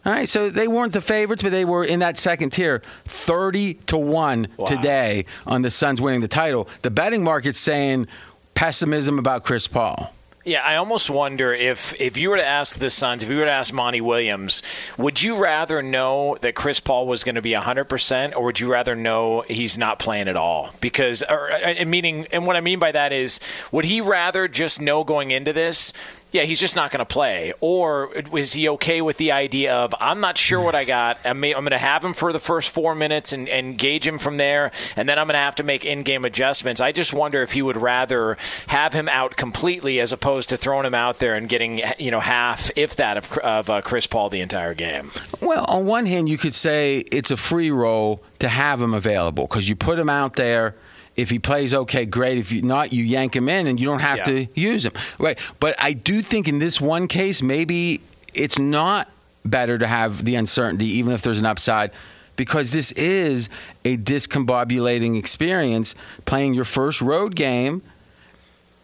All 0.07 0.13
right, 0.13 0.29
so 0.29 0.51
they 0.51 0.69
weren't 0.69 0.93
the 0.93 1.01
favorites, 1.01 1.43
but 1.43 1.51
they 1.53 1.65
were 1.65 1.85
in 1.85 2.01
that 2.01 2.19
second 2.19 2.51
tier, 2.51 2.83
thirty 3.07 3.75
to 3.87 3.97
one 3.97 4.49
Wow. 4.57 4.67
today 4.67 5.25
on 5.47 5.63
the 5.63 5.71
Suns 5.71 6.01
winning 6.01 6.21
the 6.21 6.29
title. 6.29 6.69
The 6.83 6.91
betting 6.91 7.25
market's 7.25 7.59
saying 7.59 8.09
pessimism 8.55 9.19
about 9.19 9.45
Chris 9.45 9.67
Paul. 9.67 10.13
Yeah, 10.47 10.63
I 10.63 10.77
almost 10.77 11.09
wonder 11.09 11.55
if 11.55 11.99
if 11.99 12.19
you 12.19 12.29
were 12.29 12.37
to 12.37 12.45
ask 12.47 12.79
the 12.79 12.91
Suns, 12.91 13.23
if 13.23 13.31
you 13.31 13.39
were 13.39 13.47
to 13.47 13.51
ask 13.51 13.73
Monty 13.73 14.03
Williams, 14.03 14.63
would 14.99 15.23
you 15.23 15.37
rather 15.43 15.81
know 15.83 16.37
that 16.43 16.55
Chris 16.55 16.81
Paul 16.81 17.07
was 17.07 17.25
going 17.25 17.37
to 17.37 17.41
be 17.41 17.53
100% 17.53 18.37
or 18.37 18.45
would 18.45 18.61
you 18.61 18.71
rather 18.71 18.95
know 18.95 19.41
he's 19.49 19.79
not 19.79 19.99
playing 19.99 20.29
at 20.29 20.37
all? 20.37 20.69
Because 20.83 21.23
or, 21.23 21.51
uh, 21.51 21.87
meaning 21.87 22.27
and 22.31 22.47
what 22.47 22.57
I 22.57 22.61
mean 22.61 22.79
by 22.79 22.93
that 22.93 23.11
is 23.11 23.41
would 23.73 23.87
he 23.87 24.03
rather 24.03 24.47
just 24.47 24.83
know 24.83 25.03
going 25.03 25.31
into 25.31 25.55
this 25.55 25.95
yeah, 26.35 26.43
he's 26.43 26.59
just 26.59 26.75
not 26.75 26.91
going 26.91 26.99
to 26.99 27.07
play. 27.07 27.53
Or 27.61 28.13
is 28.37 28.53
he 28.55 28.69
okay 28.71 29.01
with 29.01 29.19
the 29.19 29.31
idea 29.31 29.73
of, 29.73 29.95
I'm 30.01 30.19
not 30.19 30.37
sure 30.37 30.61
what 30.61 30.75
I 30.75 30.85
got. 30.85 31.19
I'm, 31.25 31.41
going 31.41 31.71
to 31.71 31.79
have 31.79 32.05
him 32.05 32.13
for 32.13 32.33
the 32.33 32.41
first 32.41 32.71
four 32.71 32.97
minutes 32.97 33.33
and, 33.33 33.49
and 33.49 33.79
gauge 33.79 34.05
him 34.05 34.19
from 34.19 34.37
there, 34.37 34.73
and 34.97 35.09
then 35.09 35.17
I'm 35.17 35.29
going 35.29 35.35
to 35.35 35.39
have 35.39 35.55
to 35.57 35.63
make 35.63 35.85
in 35.85 36.03
game 36.03 36.25
adjustments. 36.25 36.81
I 36.81 36.91
just 36.91 37.15
wonder 37.15 37.41
if 37.43 37.53
he 37.53 37.63
would 37.63 37.77
rather 37.77 38.37
have 38.67 38.93
him 38.93 39.09
out 39.09 39.37
completely 39.37 40.01
as 40.01 40.11
opposed 40.11 40.49
to 40.49 40.57
throwing 40.57 40.85
him 40.85 40.95
out 40.95 41.21
there 41.21 41.37
and 41.37 41.49
getting, 41.49 41.81
you 42.01 42.11
know, 42.11 42.19
half, 42.21 42.69
if 42.75 42.97
that, 42.97 43.17
of, 43.17 43.39
of 43.39 43.71
uh, 43.71 43.81
Chris 43.83 44.09
Paul 44.09 44.29
the 44.29 44.41
entire 44.41 44.75
game. 44.75 45.13
Well, 45.41 45.65
on 45.69 45.87
one 45.87 46.05
hand, 46.05 46.29
you 46.29 46.37
could 46.37 46.55
say 46.55 47.05
it's 47.13 47.31
a 47.31 47.37
free 47.37 47.71
roll 47.71 48.25
to 48.41 48.49
have 48.49 48.83
him 48.83 48.93
available 48.93 49.47
because 49.47 49.69
you 49.69 49.77
put 49.77 50.01
him 50.01 50.09
out 50.09 50.35
there. 50.35 50.75
If 51.17 51.31
he 51.31 51.39
plays 51.39 51.73
okay, 51.73 52.05
great. 52.07 52.39
If 52.39 52.51
you 52.51 52.63
not, 52.63 52.93
you 52.93 53.05
yank 53.05 53.37
him 53.37 53.49
in 53.49 53.67
and 53.67 53.79
you 53.79 53.87
don't 53.87 54.01
have 54.01 54.19
Yeah. 54.19 54.25
to 54.25 54.47
use 54.55 54.85
him. 54.85 54.93
Right. 55.19 55.39
But 55.61 55.77
I 55.79 55.93
do 55.93 56.23
think 56.23 56.49
in 56.49 56.59
this 56.59 56.81
one 56.81 57.07
case, 57.07 57.41
maybe 57.41 58.01
it's 58.35 58.59
not 58.59 59.09
better 59.45 59.79
to 59.79 59.87
have 59.87 60.25
the 60.25 60.35
uncertainty, 60.35 60.87
even 60.99 61.13
if 61.13 61.23
there's 61.23 61.39
an 61.39 61.47
upside, 61.47 61.93
because 62.37 62.73
this 62.73 62.91
is 62.93 63.49
a 63.85 63.97
discombobulating 63.97 65.17
experience 65.17 65.95
playing 66.25 66.55
your 66.55 66.65
first 66.65 67.01
road 67.01 67.37
game 67.37 67.83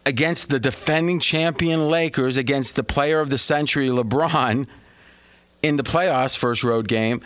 against 0.05 0.49
the 0.49 0.59
defending 0.59 1.19
champion 1.19 1.87
Lakers, 1.89 2.37
against 2.37 2.75
the 2.75 2.83
player 2.83 3.19
of 3.19 3.29
the 3.29 3.37
century, 3.37 3.89
LeBron, 3.89 4.67
in 5.61 5.75
the 5.77 5.83
playoffs, 5.83 6.37
first 6.37 6.63
road 6.63 6.87
game. 6.87 7.21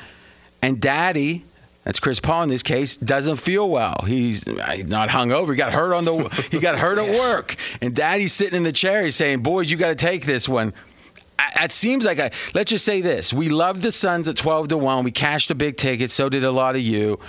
And 0.62 0.81
daddy, 0.81 1.45
that's 1.86 2.00
Chris 2.00 2.20
Paul 2.20 2.44
in 2.44 2.50
this 2.50 2.63
case, 2.63 2.98
doesn't 2.98 3.38
feel 3.38 3.70
well. 3.70 4.04
He's 4.06 4.48
uh, 4.48 4.84
not 4.88 5.10
hungover. 5.10 5.51
He 5.51 5.56
got 5.56 5.72
hurt 5.72 5.94
on 5.94 6.04
the 6.04 6.48
he 6.51 6.60
got 6.60 6.77
hurt 6.77 6.98
at 6.98 7.08
work. 7.08 7.56
And 7.80 7.96
daddy's 7.96 8.34
sitting 8.34 8.58
in 8.58 8.63
the 8.63 8.72
chair, 8.72 9.06
he's 9.06 9.15
saying, 9.15 9.44
Boys, 9.44 9.72
you 9.72 9.77
gotta 9.77 9.96
take 9.96 10.25
this 10.25 10.50
one. 10.50 10.74
It 11.62 11.72
seems 11.72 12.04
like 12.04 12.18
a 12.18 12.32
let's 12.54 12.72
just 12.72 12.84
say 12.84 13.01
this. 13.01 13.32
We 13.32 13.50
loved 13.50 13.84
the 13.84 13.92
Suns 13.92 14.27
at 14.27 14.36
twelve 14.36 14.68
to 14.70 14.77
one. 14.77 15.04
We 15.04 15.12
cashed 15.12 15.51
a 15.51 15.56
big 15.56 15.77
ticket, 15.77 16.10
so 16.10 16.27
did 16.27 16.44
a 16.44 16.51
lot 16.51 16.75
of 16.75 16.82
you 16.82 17.20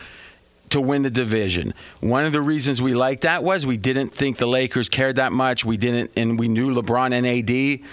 to 0.71 0.81
win 0.81 1.03
the 1.03 1.11
division. 1.11 1.75
One 2.01 2.25
of 2.25 2.33
the 2.33 2.41
reasons 2.41 2.81
we 2.81 2.95
liked 2.95 3.23
that 3.23 3.45
was 3.45 3.67
we 3.67 3.77
didn't 3.77 4.11
think 4.11 4.39
the 4.39 4.47
Lakers 4.47 4.89
cared 4.89 5.17
that 5.17 5.33
much. 5.33 5.65
We 5.65 5.77
didn't, 5.77 6.13
and 6.17 6.39
we 6.39 6.49
knew 6.49 6.75
LeBron 6.75 7.13
and 7.13 7.27
AD. 7.27 7.87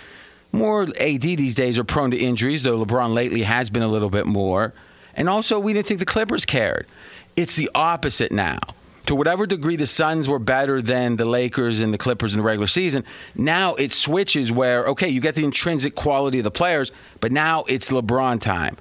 More 0.52 0.84
AD 0.84 1.22
these 1.22 1.56
days 1.56 1.78
are 1.78 1.84
prone 1.84 2.12
to 2.12 2.18
injuries, 2.18 2.64
though 2.64 2.84
LeBron 2.84 3.14
lately 3.14 3.42
has 3.42 3.70
been 3.70 3.84
a 3.84 3.88
little 3.88 4.10
bit 4.10 4.26
more. 4.26 4.74
And 5.16 5.30
also, 5.30 5.60
we 5.60 5.74
didn't 5.74 5.88
think 5.88 6.00
the 6.00 6.06
Clippers 6.06 6.46
cared. 6.46 6.88
It's 7.36 7.56
the 7.56 7.70
opposite 7.74 8.32
now. 8.32 8.60
To 9.08 9.16
whatever 9.16 9.46
degree 9.46 9.76
the 9.76 9.86
Suns 9.86 10.30
were 10.30 10.40
better 10.40 10.82
than 10.82 11.18
the 11.18 11.26
Lakers 11.26 11.82
and 11.82 11.94
the 11.94 11.98
Clippers 11.98 12.34
in 12.34 12.40
the 12.40 12.44
regular 12.44 12.68
season, 12.68 13.04
now 13.36 13.76
it 13.76 13.92
switches 13.92 14.52
where, 14.52 14.88
okay, 14.88 15.10
you 15.10 15.20
get 15.20 15.36
the 15.36 15.44
intrinsic 15.44 15.94
quality 15.94 16.38
of 16.38 16.46
the 16.46 16.52
players, 16.52 16.92
but 17.20 17.32
now 17.32 17.66
it's 17.68 17.90
LeBron 17.90 18.40
time. 18.40 18.78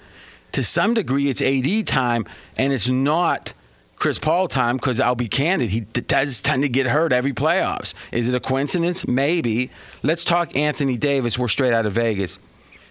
To 0.52 0.62
some 0.62 0.94
degree, 0.94 1.28
it's 1.28 1.42
AD 1.42 1.86
time, 1.88 2.26
and 2.56 2.72
it's 2.72 2.88
not 2.88 3.52
Chris 3.96 4.18
Paul 4.18 4.48
time 4.48 4.76
because 4.76 5.00
I'll 5.00 5.14
be 5.14 5.28
candid, 5.28 5.70
he 5.70 5.80
does 5.80 6.40
tend 6.40 6.62
to 6.62 6.68
get 6.68 6.86
hurt 6.86 7.12
every 7.12 7.32
playoffs. 7.32 7.94
Is 8.10 8.28
it 8.28 8.34
a 8.34 8.40
coincidence? 8.40 9.06
Maybe. 9.06 9.70
Let's 10.02 10.24
talk 10.24 10.56
Anthony 10.56 10.96
Davis. 10.96 11.38
We're 11.38 11.48
straight 11.48 11.72
out 11.72 11.86
of 11.86 11.92
Vegas. 11.92 12.38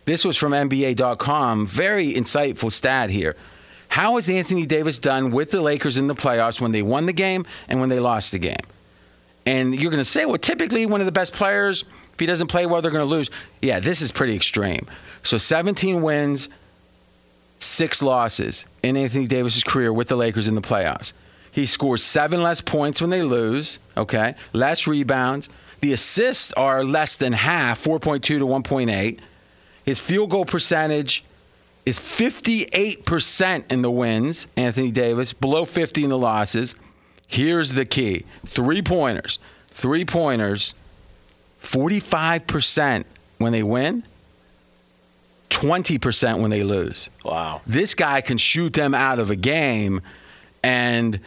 This 0.05 0.25
was 0.25 0.38
from 0.38 0.51
NBA.com. 0.51 1.67
Very 1.67 2.13
insightful 2.13 2.72
stat 2.72 3.10
here. 3.10 3.36
How 3.88 4.15
has 4.15 4.29
Anthony 4.29 4.65
Davis 4.65 5.00
done 5.00 5.31
with 5.31 5.51
the 5.51 5.62
Lakers 5.62 5.98
in 5.98 6.08
the 6.08 6.15
playoffs 6.15 6.62
when 6.62 6.72
they 6.72 6.81
won 6.81 7.05
the 7.05 7.13
game 7.13 7.46
and 7.67 7.79
when 7.79 7.89
they 7.89 8.00
lost 8.00 8.31
the 8.31 8.39
game? 8.39 8.65
And 9.46 9.79
you're 9.79 9.91
going 9.91 10.03
to 10.03 10.10
say, 10.10 10.25
well, 10.25 10.38
typically 10.38 10.86
one 10.86 11.01
of 11.01 11.05
the 11.05 11.12
best 11.12 11.34
players, 11.34 11.84
if 12.13 12.20
he 12.20 12.25
doesn't 12.25 12.48
play 12.48 12.65
well, 12.65 12.81
they're 12.81 12.91
going 12.91 13.05
to 13.05 13.10
lose. 13.10 13.29
Yeah, 13.62 13.79
this 13.79 14.01
is 14.01 14.12
pretty 14.12 14.36
extreme. 14.36 14.88
So 15.24 15.38
17 15.38 16.01
wins, 16.01 16.48
six 17.60 18.01
losses 18.01 18.65
in 18.81 18.96
Anthony 18.98 19.27
Davis's 19.27 19.63
career 19.63 19.91
with 19.91 20.08
the 20.08 20.15
Lakers 20.15 20.48
in 20.48 20.55
the 20.55 20.62
playoffs. 20.62 21.13
He 21.51 21.65
scores 21.65 22.03
seven 22.03 22.41
less 22.41 22.62
points 22.62 23.01
when 23.01 23.10
they 23.10 23.24
lose, 23.24 23.79
okay? 23.98 24.36
Less 24.53 24.88
rebounds. 24.88 25.50
The 25.81 25.91
assists 25.93 26.53
are 26.53 26.84
less 26.84 27.15
than 27.15 27.34
half, 27.34 27.84
4.2 27.84 28.22
to 28.22 28.39
1.8. 28.39 29.20
His 29.91 30.00
field 30.00 30.29
goal 30.29 30.45
percentage 30.45 31.21
is 31.86 32.00
58% 32.00 33.69
in 33.69 33.81
the 33.81 33.91
wins, 33.91 34.48
Anthony 34.55 34.89
Davis, 34.89 35.33
below 35.33 35.65
50 35.65 36.05
in 36.05 36.12
the 36.12 36.17
losses. 36.17 36.75
Here's 37.27 37.74
the 37.74 37.83
key 37.83 38.24
three 38.45 38.81
pointers. 38.81 39.38
Three 39.67 40.05
pointers, 40.05 40.75
45% 41.62 43.03
when 43.39 43.51
they 43.51 43.63
win, 43.63 44.03
20% 45.50 46.39
when 46.39 46.51
they 46.51 46.63
lose. 46.63 47.10
Wow. 47.25 47.60
This 47.67 47.93
guy 47.93 48.21
can 48.21 48.38
shoot 48.38 48.71
them 48.71 48.95
out 48.95 49.19
of 49.19 49.29
a 49.29 49.36
game. 49.36 50.00
And 50.63 51.19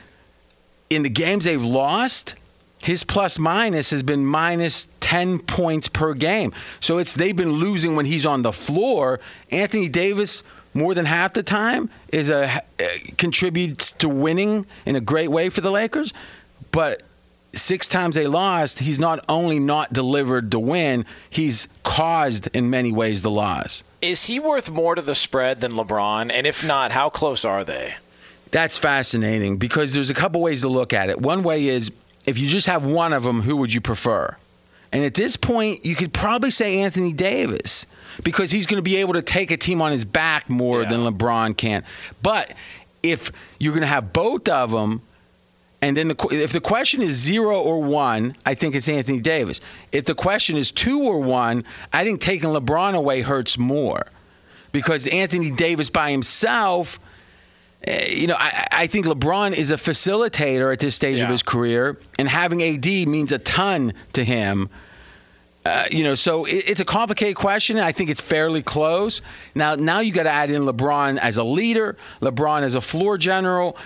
in 0.89 1.03
the 1.03 1.11
games 1.11 1.45
they've 1.45 1.63
lost, 1.63 2.35
his 2.85 3.03
plus 3.03 3.39
minus 3.39 3.91
has 3.91 4.03
been 4.03 4.27
minus 4.27 4.89
10 5.01 5.39
points 5.41 5.89
per 5.89 6.13
game. 6.13 6.53
So 6.81 6.99
it's 6.99 7.15
they've 7.15 7.35
been 7.35 7.53
losing 7.53 7.97
when 7.97 8.05
he's 8.05 8.27
on 8.27 8.43
the 8.43 8.53
floor. 8.53 9.21
Anthony 9.51 9.89
Davis 9.89 10.43
more 10.75 10.93
than 10.93 11.07
half 11.07 11.33
the 11.33 11.43
time 11.43 11.89
is 12.13 12.29
a 12.29 12.45
uh, 12.45 12.61
contributes 13.17 13.93
to 13.93 14.09
winning 14.09 14.67
in 14.85 14.97
a 14.97 15.01
great 15.01 15.29
way 15.29 15.49
for 15.49 15.63
the 15.63 15.71
Lakers, 15.71 16.13
but 16.73 17.03
six 17.55 17.89
times 17.89 18.17
they 18.17 18.27
lost, 18.27 18.81
he's 18.81 18.99
not 18.99 19.25
only 19.29 19.59
not 19.59 19.93
delivered 19.93 20.51
the 20.51 20.59
win, 20.59 21.07
he's 21.31 21.69
caused 21.85 22.49
in 22.49 22.69
many 22.69 22.93
ways 22.93 23.23
the 23.23 23.31
loss. 23.31 23.83
Is 24.03 24.27
he 24.27 24.39
worth 24.39 24.69
more 24.69 24.95
to 24.95 25.01
the 25.03 25.15
spread 25.15 25.61
than 25.61 25.73
LeBron? 25.73 26.31
And 26.31 26.47
if 26.47 26.63
not, 26.63 26.93
how 26.93 27.09
close 27.09 27.45
are 27.45 27.65
they? 27.65 27.95
That's 28.51 28.77
fascinating 28.77 29.57
because 29.57 29.95
there's 29.95 30.11
a 30.11 30.15
couple 30.15 30.41
ways 30.41 30.61
to 30.61 30.69
look 30.69 30.93
at 30.93 31.09
it. 31.09 31.21
One 31.21 31.43
way 31.43 31.67
is 31.69 31.91
if 32.27 32.39
you 32.39 32.49
just 32.49 32.67
have 32.67 32.85
one 32.85 33.13
of 33.13 33.23
them, 33.25 33.43
who 33.43 33.57
would 33.57 33.73
you 33.73 33.81
prefer? 33.81 34.37
And 34.93 35.05
at 35.05 35.15
this 35.15 35.37
point, 35.37 35.85
you 35.85 35.95
could 35.97 36.13
probably 36.13 36.51
say 36.51 36.79
Anthony 36.81 37.13
Davis 37.13 37.87
because 38.23 38.51
he's 38.53 38.65
going 38.67 38.79
to 38.79 38.83
be 38.83 38.97
able 38.97 39.15
to 39.15 39.23
take 39.23 39.51
a 39.51 39.57
team 39.57 39.83
on 39.83 39.91
his 39.93 40.05
back 40.05 40.49
more 40.49 40.83
Yeah. 40.83 40.89
than 40.89 41.01
LeBron 41.01 41.57
can. 41.57 41.85
But 42.23 42.53
if 43.03 43.33
you're 43.59 43.73
going 43.73 43.81
to 43.83 43.87
have 43.89 44.13
both 44.13 44.49
of 44.49 44.71
them, 44.71 45.03
and 45.83 45.97
then 45.97 46.09
the, 46.09 46.29
if 46.31 46.53
the 46.53 46.61
question 46.61 47.03
is 47.03 47.17
zero 47.17 47.61
or 47.61 47.83
one, 47.83 48.37
I 48.47 48.55
think 48.55 48.75
it's 48.75 48.89
Anthony 48.89 49.21
Davis. 49.21 49.61
If 49.93 50.07
the 50.07 50.15
question 50.15 50.57
is 50.57 50.71
two 50.71 51.03
or 51.03 51.19
one, 51.19 51.65
I 51.93 52.05
think 52.05 52.21
taking 52.23 52.51
LeBron 52.51 52.95
away 52.95 53.21
hurts 53.21 53.59
more 53.59 54.07
because 54.73 55.07
Anthony 55.09 55.51
Davis 55.51 55.91
by 55.91 56.11
himself 56.11 56.99
you 57.87 58.27
know, 58.27 58.37
I, 58.39 58.67
I 58.71 58.87
think 58.87 59.07
LeBron 59.07 59.57
is 59.57 59.71
a 59.71 59.77
facilitator 59.77 60.73
at 60.73 60.79
this 60.79 60.95
stage 60.95 61.21
of 61.21 61.29
his 61.29 61.43
career, 61.43 61.99
and 62.19 62.29
having 62.29 62.63
AD 62.63 62.87
means 63.09 63.33
a 63.33 63.39
ton 63.39 63.93
to 64.15 64.25
him. 64.25 64.71
Uh, 65.65 65.87
you 65.91 66.05
know, 66.05 66.15
so 66.15 66.45
it, 66.45 66.71
it's 66.71 66.81
a 66.81 66.85
complicated 66.85 67.37
question. 67.37 67.79
I 67.79 67.93
think 67.93 68.11
it's 68.11 68.21
fairly 68.21 68.63
close. 68.63 69.23
Now, 69.55 69.75
now 69.77 70.01
you 70.01 70.13
got 70.13 70.25
to 70.25 70.31
add 70.31 70.51
in 70.51 70.63
LeBron 70.63 71.19
as 71.19 71.39
a 71.39 71.45
leader, 71.45 71.97
LeBron 72.21 72.63
as 72.63 72.75
a 72.75 72.81
floor 72.83 73.17
general. 73.17 73.77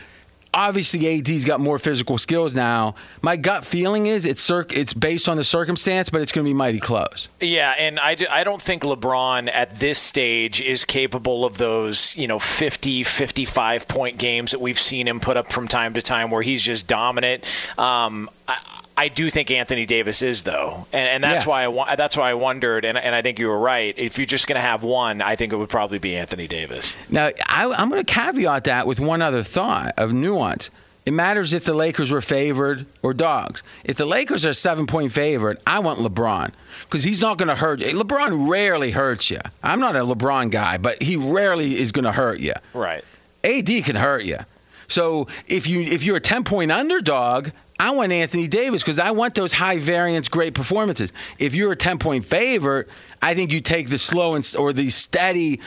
Obviously, 0.55 1.07
AD's 1.19 1.45
got 1.45 1.61
more 1.61 1.79
physical 1.79 2.17
skills 2.19 2.55
now. 2.55 2.95
My 3.21 3.37
gut 3.37 3.65
feeling 3.65 4.07
is 4.07 4.25
it's 4.25 4.43
circ- 4.43 4.73
it's 4.73 4.95
based 4.95 5.29
on 5.29 5.37
the 5.37 5.45
circumstance, 5.45 6.09
but 6.11 6.23
it's 6.23 6.33
going 6.33 6.45
to 6.45 6.49
be 6.49 6.55
mighty 6.55 6.81
close. 6.81 7.29
Yeah, 7.41 7.75
and 7.79 8.01
I, 8.01 8.17
I 8.31 8.45
don't 8.45 8.61
think 8.61 8.83
LeBron 8.83 9.51
at 9.53 9.79
this 9.79 9.99
stage 9.99 10.61
is 10.61 10.85
capable 10.85 11.45
of 11.45 11.59
those, 11.59 12.17
you 12.17 12.27
know, 12.27 12.39
50, 12.39 13.03
55 13.03 13.89
point 13.89 14.19
games 14.19 14.53
that 14.53 14.61
we've 14.61 14.79
seen 14.81 15.07
him 15.07 15.21
put 15.21 15.37
up 15.37 15.53
from 15.53 15.69
time 15.69 15.95
to 15.95 16.03
time 16.03 16.31
where 16.31 16.43
he's 16.43 16.63
just 16.63 16.87
dominant. 16.87 17.45
Um, 17.79 18.31
I, 18.49 18.59
I 18.97 19.09
do 19.09 19.29
think 19.31 19.51
Anthony 19.51 19.87
Davis 19.87 20.23
is 20.23 20.43
though, 20.43 20.87
and, 20.93 21.09
and 21.09 21.23
that's 21.25 21.45
Yeah. 21.45 21.51
why 21.51 21.63
I 21.65 21.69
wa- 21.69 21.95
that's 21.97 22.17
why 22.17 22.31
I 22.31 22.35
wondered, 22.35 22.85
and, 22.85 22.97
and 22.99 23.15
I 23.15 23.23
think 23.23 23.39
you 23.39 23.47
were 23.49 23.59
right. 23.59 23.95
If 23.97 24.19
you're 24.19 24.27
just 24.27 24.47
going 24.47 24.57
to 24.57 24.61
have 24.67 24.83
one, 24.83 25.21
I 25.23 25.37
think 25.37 25.53
it 25.53 25.57
would 25.57 25.69
probably 25.69 25.99
be 25.99 26.17
Anthony 26.17 26.49
Davis. 26.49 26.97
Now, 27.11 27.31
I, 27.47 27.71
I'm 27.77 27.91
going 27.91 28.03
to 28.05 28.13
caveat 28.13 28.65
that 28.65 28.87
with 28.87 28.99
one 29.01 29.23
other 29.23 29.43
thought 29.43 29.95
of 29.99 30.13
nuance. 30.13 30.71
It 31.07 31.13
matters 31.13 31.53
if 31.55 31.65
the 31.65 31.73
Lakers 31.75 32.11
were 32.11 32.21
favored 32.21 32.85
or 33.03 33.15
dogs. 33.15 33.63
If 33.85 33.97
the 33.97 34.05
Lakers 34.05 34.45
are 34.45 34.53
seven 34.53 34.87
point 34.87 35.13
favorite, 35.13 35.61
I 35.67 35.79
want 35.79 36.01
LeBron 36.01 36.53
because 36.85 37.05
he's 37.05 37.21
not 37.21 37.39
going 37.39 37.49
to 37.49 37.55
hurt 37.57 37.81
you. 37.81 37.87
LeBron 37.93 38.51
rarely 38.51 38.91
hurts 38.91 39.31
you. 39.31 39.41
I'm 39.63 39.81
not 39.81 39.95
a 39.97 40.01
LeBron 40.01 40.51
guy, 40.51 40.77
but 40.77 41.03
he 41.03 41.17
rarely 41.17 41.79
is 41.79 41.93
going 41.93 42.05
to 42.05 42.13
hurt 42.13 42.41
you. 42.41 42.53
Right. 42.75 43.05
AD 43.45 43.67
can 43.85 43.97
hurt 43.97 44.25
you. 44.25 44.39
So 44.87 45.29
if 45.47 45.67
you 45.67 45.81
if 45.83 46.03
you're 46.05 46.17
a 46.17 46.21
10 46.21 46.45
point 46.45 46.73
underdog, 46.73 47.51
I 47.79 47.91
want 47.91 48.13
Anthony 48.13 48.49
Davis 48.49 48.83
because 48.83 48.99
I 48.99 49.13
want 49.13 49.35
those 49.35 49.53
high 49.53 49.79
variance, 49.79 50.29
great 50.29 50.55
performances. 50.55 51.13
If 51.39 51.55
you're 51.55 51.73
a 51.73 51.77
10 51.77 51.99
point 51.99 52.25
favorite, 52.25 52.89
I 53.23 53.35
think 53.35 53.53
you 53.53 53.61
take 53.61 53.89
the 53.89 53.99
slow 53.99 54.35
and, 54.35 54.55
or 54.59 54.73
the 54.73 54.91
steady, 54.91 55.61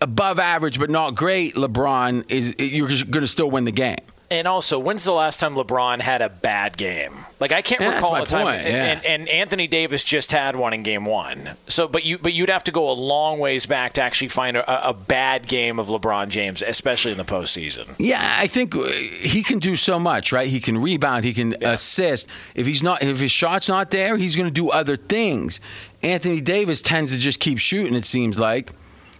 above 0.00 0.38
average 0.38 0.78
but 0.78 0.90
not 0.90 1.14
great. 1.14 1.54
LeBron 1.54 2.30
is 2.30 2.54
you're 2.58 2.88
going 2.88 3.22
to 3.22 3.26
still 3.26 3.50
win 3.50 3.64
the 3.64 3.72
game. 3.72 3.96
And 4.30 4.46
also, 4.46 4.78
when's 4.78 5.04
the 5.04 5.12
last 5.12 5.40
time 5.40 5.54
LeBron 5.54 6.02
had 6.02 6.20
a 6.20 6.28
bad 6.28 6.76
game? 6.76 7.24
Like 7.40 7.50
I 7.50 7.62
can't 7.62 7.80
Yeah, 7.80 7.94
recall 7.94 8.14
a 8.16 8.26
time. 8.26 8.44
point, 8.46 8.60
and, 8.60 8.68
yeah. 8.68 8.84
and, 8.84 9.04
and 9.06 9.28
Anthony 9.30 9.66
Davis 9.66 10.04
just 10.04 10.32
had 10.32 10.54
one 10.54 10.74
in 10.74 10.82
Game 10.82 11.06
One. 11.06 11.52
So, 11.66 11.88
but 11.88 12.04
you 12.04 12.18
but 12.18 12.34
you'd 12.34 12.50
have 12.50 12.64
to 12.64 12.70
go 12.70 12.90
a 12.90 12.92
long 12.92 13.38
ways 13.38 13.64
back 13.64 13.94
to 13.94 14.02
actually 14.02 14.28
find 14.28 14.58
a, 14.58 14.88
a 14.90 14.92
bad 14.92 15.48
game 15.48 15.78
of 15.78 15.86
LeBron 15.86 16.28
James, 16.28 16.60
especially 16.60 17.12
in 17.12 17.16
the 17.16 17.24
postseason. 17.24 17.86
Yeah, 17.98 18.20
I 18.36 18.48
think 18.48 18.76
uh, 18.76 18.82
he 18.88 19.42
can 19.42 19.60
do 19.60 19.76
so 19.76 19.98
much, 19.98 20.30
right? 20.30 20.46
He 20.48 20.60
can 20.60 20.76
rebound, 20.76 21.24
he 21.24 21.32
can 21.32 21.56
assist. 21.64 22.28
If 22.54 22.66
he's 22.66 22.82
not, 22.82 23.02
if 23.02 23.20
his 23.20 23.32
shot's 23.32 23.66
not 23.66 23.90
there, 23.90 24.18
he's 24.18 24.36
going 24.36 24.48
to 24.48 24.52
do 24.52 24.68
other 24.68 24.96
things. 24.96 25.58
Anthony 26.02 26.42
Davis 26.42 26.82
tends 26.82 27.12
to 27.12 27.18
just 27.18 27.40
keep 27.40 27.58
shooting. 27.58 27.94
It 27.94 28.04
seems 28.04 28.38
like, 28.38 28.72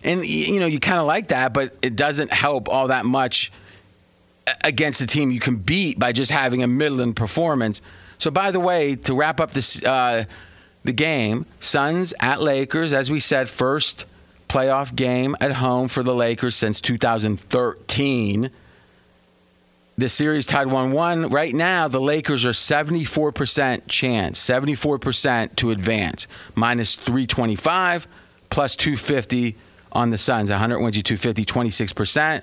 and 0.05 0.23
you 0.27 0.61
know, 0.61 0.67
you 0.67 0.79
kind 0.81 0.99
of 1.01 1.07
like 1.07 1.29
that, 1.29 1.55
but 1.55 1.75
it 1.81 1.97
doesn't 1.97 2.31
help 2.31 2.69
all 2.69 2.89
that 2.89 3.07
much 3.07 3.51
against 4.63 5.01
a 5.01 5.07
team 5.07 5.31
you 5.31 5.41
can 5.41 5.57
beat 5.57 5.99
by 5.99 6.13
just 6.13 6.31
having 6.31 6.63
a 6.63 6.67
middling 6.67 7.15
performance. 7.15 7.83
So, 8.19 8.31
by 8.31 8.51
the 8.51 8.61
way, 8.61 8.97
to 8.97 9.15
wrap 9.15 9.41
up 9.41 9.53
this 9.53 9.83
uh, 9.85 10.25
the 10.85 10.93
game, 10.93 11.47
Suns 11.61 12.15
at 12.21 12.41
Lakers, 12.41 12.93
as 12.93 13.11
we 13.11 13.21
said, 13.21 13.49
first 13.49 14.05
playoff 14.49 14.95
game 14.95 15.37
at 15.41 15.53
home 15.53 15.89
for 15.89 16.03
the 16.03 16.15
Lakers 16.15 16.57
since 16.57 16.81
2013. 16.81 18.51
The 19.99 20.09
series 20.09 20.47
tied 20.47 20.69
1 20.69 20.93
1. 20.93 21.29
Right 21.29 21.55
now, 21.55 21.89
the 21.89 22.01
Lakers 22.01 22.45
are 22.45 22.51
74% 22.51 23.83
chance, 23.89 24.41
74% 24.41 25.57
to 25.57 25.71
advance, 25.73 26.29
minus 26.55 26.95
325, 26.95 28.07
plus 28.49 28.77
250 28.77 29.57
on 29.93 30.11
the 30.11 30.19
Suns. 30.19 30.51
100 30.51 30.79
wins 30.79 30.97
you 30.97 31.03
250, 31.03 31.45
26%. 31.45 32.43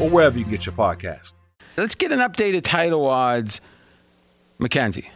or 0.00 0.08
wherever 0.08 0.38
you 0.38 0.44
get 0.44 0.66
your 0.66 0.74
podcast. 0.74 1.34
Let's 1.76 1.94
get 1.94 2.12
an 2.12 2.18
updated 2.18 2.62
title 2.64 3.06
odds. 3.06 3.60
McKenzie. 4.58 5.08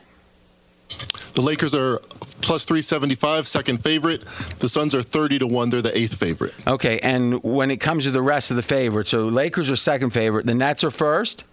The 1.34 1.42
Lakers 1.42 1.74
are 1.74 1.98
plus 2.40 2.64
375, 2.64 3.48
second 3.48 3.78
favorite. 3.78 4.24
The 4.60 4.68
Suns 4.68 4.94
are 4.94 5.02
30 5.02 5.40
to 5.40 5.46
1. 5.46 5.70
They're 5.70 5.82
the 5.82 5.96
eighth 5.96 6.16
favorite. 6.16 6.54
Okay, 6.66 6.98
and 7.00 7.42
when 7.42 7.70
it 7.70 7.78
comes 7.78 8.04
to 8.04 8.10
the 8.10 8.22
rest 8.22 8.50
of 8.50 8.56
the 8.56 8.62
favorites, 8.62 9.10
so 9.10 9.26
Lakers 9.26 9.70
are 9.70 9.76
second 9.76 10.10
favorite, 10.10 10.46
the 10.46 10.54
Nets 10.54 10.84
are 10.84 10.90
first. 10.90 11.44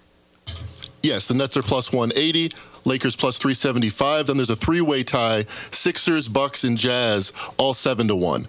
Yes, 1.01 1.27
the 1.27 1.33
Nets 1.33 1.57
are 1.57 1.63
plus 1.63 1.91
180. 1.91 2.55
Lakers 2.85 3.15
plus 3.15 3.37
375. 3.37 4.27
Then 4.27 4.37
there's 4.37 4.49
a 4.49 4.55
three 4.55 4.81
way 4.81 5.03
tie 5.03 5.45
Sixers, 5.71 6.27
Bucks, 6.27 6.63
and 6.63 6.77
Jazz, 6.77 7.33
all 7.57 7.73
7 7.73 8.07
to 8.07 8.15
1. 8.15 8.47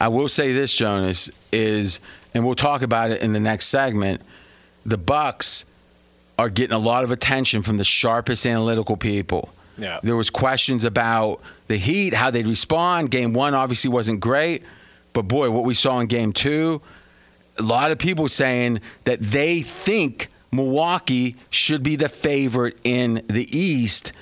I 0.00 0.08
will 0.08 0.28
say 0.28 0.52
this, 0.52 0.74
Jonas, 0.74 1.30
is, 1.52 2.00
and 2.34 2.44
we'll 2.44 2.54
talk 2.54 2.82
about 2.82 3.10
it 3.10 3.22
in 3.22 3.32
the 3.32 3.40
next 3.40 3.66
segment. 3.66 4.22
The 4.84 4.98
Bucks 4.98 5.64
are 6.38 6.48
getting 6.48 6.74
a 6.74 6.78
lot 6.78 7.04
of 7.04 7.12
attention 7.12 7.62
from 7.62 7.76
the 7.76 7.84
sharpest 7.84 8.46
analytical 8.46 8.96
people. 8.96 9.50
Yeah. 9.78 10.00
There 10.02 10.16
was 10.16 10.30
questions 10.30 10.84
about 10.84 11.40
the 11.68 11.76
Heat, 11.76 12.14
how 12.14 12.30
they'd 12.30 12.48
respond. 12.48 13.10
Game 13.10 13.32
one 13.32 13.54
obviously 13.54 13.90
wasn't 13.90 14.20
great, 14.20 14.62
but 15.12 15.22
boy, 15.22 15.50
what 15.50 15.64
we 15.64 15.74
saw 15.74 15.98
in 16.00 16.06
game 16.06 16.32
two, 16.32 16.80
a 17.58 17.62
lot 17.62 17.90
of 17.90 17.98
people 17.98 18.28
saying 18.28 18.80
that 19.04 19.20
they 19.20 19.62
think 19.62 20.28
Milwaukee 20.50 21.36
should 21.50 21.82
be 21.82 21.96
the 21.96 22.08
favorite 22.08 22.80
in 22.84 23.24
the 23.28 23.56
East. 23.56 24.12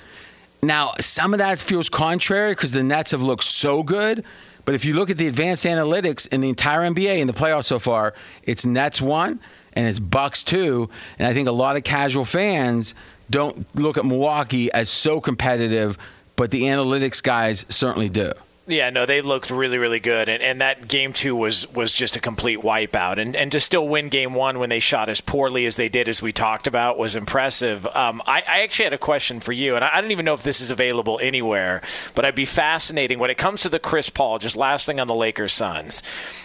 Now, 0.63 0.93
some 0.99 1.33
of 1.33 1.39
that 1.39 1.59
feels 1.59 1.89
contrary 1.89 2.53
because 2.53 2.71
the 2.71 2.83
Nets 2.83 3.11
have 3.11 3.23
looked 3.23 3.43
so 3.43 3.83
good. 3.83 4.23
But 4.65 4.75
if 4.75 4.85
you 4.85 4.93
look 4.93 5.09
at 5.09 5.17
the 5.17 5.27
advanced 5.27 5.65
analytics 5.65 6.27
in 6.31 6.41
the 6.41 6.49
entire 6.49 6.81
NBA 6.81 7.17
in 7.17 7.27
the 7.27 7.33
playoffs 7.33 7.65
so 7.65 7.79
far, 7.79 8.13
it's 8.43 8.65
Nets 8.65 9.01
one 9.01 9.39
and 9.73 9.87
it's 9.87 9.99
Bucks 9.99 10.43
two. 10.43 10.89
And 11.17 11.27
I 11.27 11.33
think 11.33 11.47
a 11.47 11.51
lot 11.51 11.75
of 11.75 11.83
casual 11.83 12.25
fans 12.25 12.93
don't 13.29 13.65
look 13.75 13.97
at 13.97 14.05
Milwaukee 14.05 14.71
as 14.71 14.89
so 14.89 15.21
competitive, 15.21 15.97
but 16.35 16.51
the 16.51 16.63
analytics 16.63 17.23
guys 17.23 17.65
certainly 17.69 18.09
do. 18.09 18.31
Yeah, 18.67 18.91
no, 18.91 19.07
they 19.07 19.21
looked 19.21 19.49
really, 19.49 19.79
really 19.79 19.99
good, 19.99 20.29
and, 20.29 20.41
and 20.43 20.61
that 20.61 20.87
game 20.87 21.13
two 21.13 21.35
was 21.35 21.67
was 21.73 21.93
just 21.93 22.15
a 22.15 22.19
complete 22.19 22.59
wipeout, 22.59 23.17
and 23.17 23.35
and 23.35 23.51
to 23.53 23.59
still 23.59 23.87
win 23.87 24.07
game 24.09 24.35
one 24.35 24.59
when 24.59 24.69
they 24.69 24.79
shot 24.79 25.09
as 25.09 25.19
poorly 25.19 25.65
as 25.65 25.77
they 25.77 25.89
did, 25.89 26.07
as 26.07 26.21
we 26.21 26.31
talked 26.31 26.67
about, 26.67 26.99
was 26.99 27.15
impressive. 27.15 27.87
Um, 27.87 28.21
I, 28.27 28.43
I 28.47 28.61
actually 28.61 28.85
had 28.85 28.93
a 28.93 28.99
question 28.99 29.39
for 29.39 29.51
you, 29.51 29.75
and 29.75 29.83
I, 29.83 29.89
I 29.95 30.01
don't 30.01 30.11
even 30.11 30.25
know 30.25 30.35
if 30.35 30.43
this 30.43 30.61
is 30.61 30.69
available 30.69 31.19
anywhere, 31.23 31.81
but 32.13 32.23
I'd 32.23 32.35
be 32.35 32.45
fascinating 32.45 33.17
when 33.17 33.31
it 33.31 33.37
comes 33.37 33.63
to 33.63 33.69
the 33.69 33.79
Chris 33.79 34.11
Paul. 34.11 34.37
Just 34.37 34.55
last 34.55 34.85
thing 34.85 34.99
on 34.99 35.07
the 35.07 35.15
Lakers 35.15 35.53
Suns. 35.53 36.03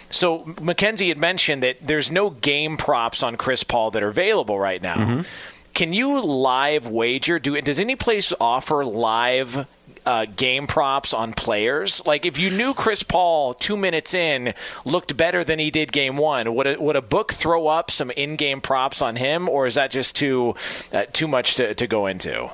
So 0.09 0.39
McKenzie 0.39 1.09
had 1.09 1.19
mentioned 1.19 1.61
that 1.61 1.77
there's 1.81 2.11
no 2.11 2.31
game 2.31 2.77
props 2.77 3.21
on 3.21 3.37
Chris 3.37 3.63
Paul 3.63 3.91
that 3.91 4.01
are 4.01 4.09
available 4.09 4.59
right 4.59 4.81
now. 4.81 5.23
Can 5.75 5.93
you 5.93 6.19
live 6.19 6.87
wager? 6.87 7.37
Do 7.37 7.61
does 7.61 7.79
any 7.79 7.95
place 7.95 8.33
offer 8.41 8.83
live 8.83 9.67
uh, 10.07 10.25
game 10.25 10.67
props 10.67 11.13
on 11.13 11.33
players? 11.33 12.05
Like 12.07 12.25
if 12.25 12.39
you 12.39 12.49
knew 12.49 12.73
Chris 12.73 13.03
Paul 13.03 13.53
two 13.53 13.75
minutes 13.75 14.13
in 14.13 14.53
looked 14.85 15.17
better 15.17 15.43
than 15.43 15.59
he 15.59 15.69
did 15.69 15.91
game 15.91 16.15
one, 16.15 16.55
would 16.55 16.65
a, 16.65 16.81
would 16.81 16.95
a 16.95 17.01
book 17.01 17.33
throw 17.33 17.67
up 17.67 17.91
some 17.91 18.09
in-game 18.11 18.61
props 18.61 19.01
on 19.01 19.17
him, 19.17 19.49
or 19.49 19.67
is 19.67 19.75
that 19.75 19.91
just 19.91 20.15
too 20.15 20.55
uh, 20.93 21.05
too 21.11 21.27
much 21.27 21.55
to, 21.55 21.75
to 21.75 21.85
go 21.85 22.07
into? 22.07 22.49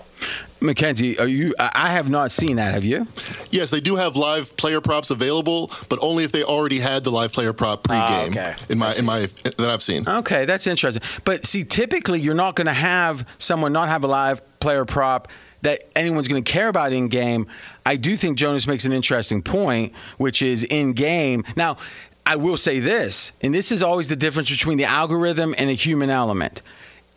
McKenzie, 0.60 1.20
are 1.20 1.28
you? 1.28 1.54
I 1.60 1.72
I 1.74 1.90
have 1.90 2.10
not 2.10 2.32
seen 2.32 2.56
that. 2.56 2.74
Have 2.74 2.86
you? 2.86 3.06
Yes, 3.52 3.70
they 3.70 3.82
do 3.82 3.98
have 3.98 4.16
live 4.16 4.56
player 4.56 4.82
props 4.82 5.12
available, 5.12 5.70
but 5.90 6.00
only 6.02 6.24
if 6.24 6.32
they 6.32 6.44
already 6.44 6.80
had 6.80 7.04
the 7.04 7.12
live 7.12 7.34
player 7.34 7.54
prop 7.54 7.84
pregame. 7.84 8.30
okay. 8.30 8.56
In 8.70 8.80
my 8.80 8.94
in 8.98 9.06
my 9.06 9.28
that 9.58 9.70
I've 9.70 9.84
seen. 9.84 10.08
Okay, 10.08 10.46
that's 10.46 10.66
interesting. 10.66 11.04
But 11.26 11.46
see, 11.46 11.64
typically 11.64 12.22
you're 12.22 12.34
not 12.34 12.56
going 12.56 12.68
to 12.68 12.74
have 12.74 13.28
someone 13.38 13.74
not 13.74 13.90
have 13.90 14.04
a 14.04 14.08
live 14.08 14.42
player 14.60 14.86
prop 14.86 15.28
that 15.64 15.84
anyone's 15.96 16.28
going 16.28 16.44
to 16.44 16.52
care 16.52 16.68
about 16.68 16.94
in 16.94 17.08
game. 17.08 17.48
I 17.86 17.96
do 17.96 18.16
think 18.16 18.38
Jonas 18.38 18.68
makes 18.68 18.86
an 18.86 18.94
interesting 18.94 19.42
point, 19.42 19.94
which 20.18 20.42
is 20.42 20.64
in 20.64 20.94
game. 20.94 21.44
Now, 21.56 21.78
I 22.26 22.36
will 22.36 22.58
say 22.58 22.80
this, 22.80 23.32
and 23.42 23.54
this 23.54 23.72
is 23.72 23.84
always 23.84 24.08
the 24.08 24.16
difference 24.16 24.50
between 24.50 24.78
the 24.78 24.86
algorithm 24.86 25.56
and 25.58 25.70
a 25.70 25.74
human 25.74 26.10
element. 26.10 26.62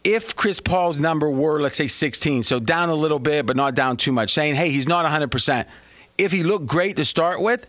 If 0.03 0.35
Chris 0.35 0.61
Paul's 0.61 1.01
number 1.01 1.31
were, 1.31 1.61
let's 1.61 1.77
say, 1.77 1.89
16, 1.89 2.45
so 2.45 2.61
down 2.61 2.89
a 2.89 2.95
little 2.95 3.19
bit, 3.19 3.47
but 3.47 3.57
not 3.57 3.75
down 3.75 3.97
too 3.97 4.13
much, 4.13 4.33
saying, 4.33 4.55
hey, 4.55 4.71
he's 4.71 4.87
not 4.87 5.05
100%. 5.05 5.67
If 6.19 6.33
he 6.33 6.43
looked 6.43 6.67
great 6.67 6.97
to 6.97 7.05
start 7.05 7.41
with, 7.41 7.67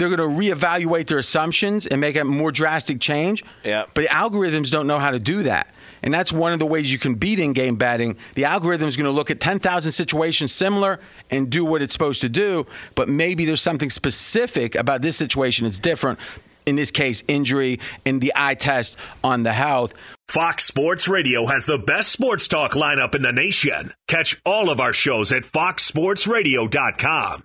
they're 0.00 0.16
going 0.16 0.18
to 0.18 0.54
reevaluate 0.54 1.06
their 1.06 1.18
assumptions 1.18 1.86
and 1.86 2.00
make 2.00 2.16
a 2.16 2.24
more 2.24 2.50
drastic 2.50 3.00
change. 3.00 3.44
Yeah. 3.62 3.84
But 3.92 4.04
the 4.04 4.08
algorithms 4.08 4.70
don't 4.70 4.86
know 4.86 4.98
how 4.98 5.10
to 5.10 5.18
do 5.18 5.42
that. 5.42 5.74
And 6.02 6.14
that's 6.14 6.32
one 6.32 6.54
of 6.54 6.58
the 6.58 6.64
ways 6.64 6.90
you 6.90 6.98
can 6.98 7.16
beat 7.16 7.38
in 7.38 7.52
game 7.52 7.76
betting. 7.76 8.16
The 8.34 8.46
algorithm 8.46 8.88
is 8.88 8.96
going 8.96 9.04
to 9.04 9.10
look 9.10 9.30
at 9.30 9.40
10,000 9.40 9.92
situations 9.92 10.52
similar 10.52 11.00
and 11.30 11.50
do 11.50 11.66
what 11.66 11.82
it's 11.82 11.92
supposed 11.92 12.22
to 12.22 12.30
do, 12.30 12.66
but 12.94 13.10
maybe 13.10 13.44
there's 13.44 13.60
something 13.60 13.90
specific 13.90 14.74
about 14.74 15.02
this 15.02 15.18
situation 15.18 15.66
that's 15.66 15.78
different. 15.78 16.18
In 16.64 16.76
this 16.76 16.90
case, 16.90 17.22
injury 17.28 17.78
and 18.06 18.22
the 18.22 18.32
eye 18.34 18.54
test 18.54 18.96
on 19.22 19.42
the 19.42 19.52
health. 19.52 19.92
Fox 20.28 20.64
Sports 20.64 21.08
Radio 21.08 21.44
has 21.44 21.66
the 21.66 21.78
best 21.78 22.10
sports 22.12 22.48
talk 22.48 22.72
lineup 22.72 23.14
in 23.14 23.20
the 23.20 23.32
nation. 23.32 23.92
Catch 24.08 24.40
all 24.46 24.70
of 24.70 24.80
our 24.80 24.94
shows 24.94 25.30
at 25.32 25.42
foxsportsradio.com. 25.42 27.44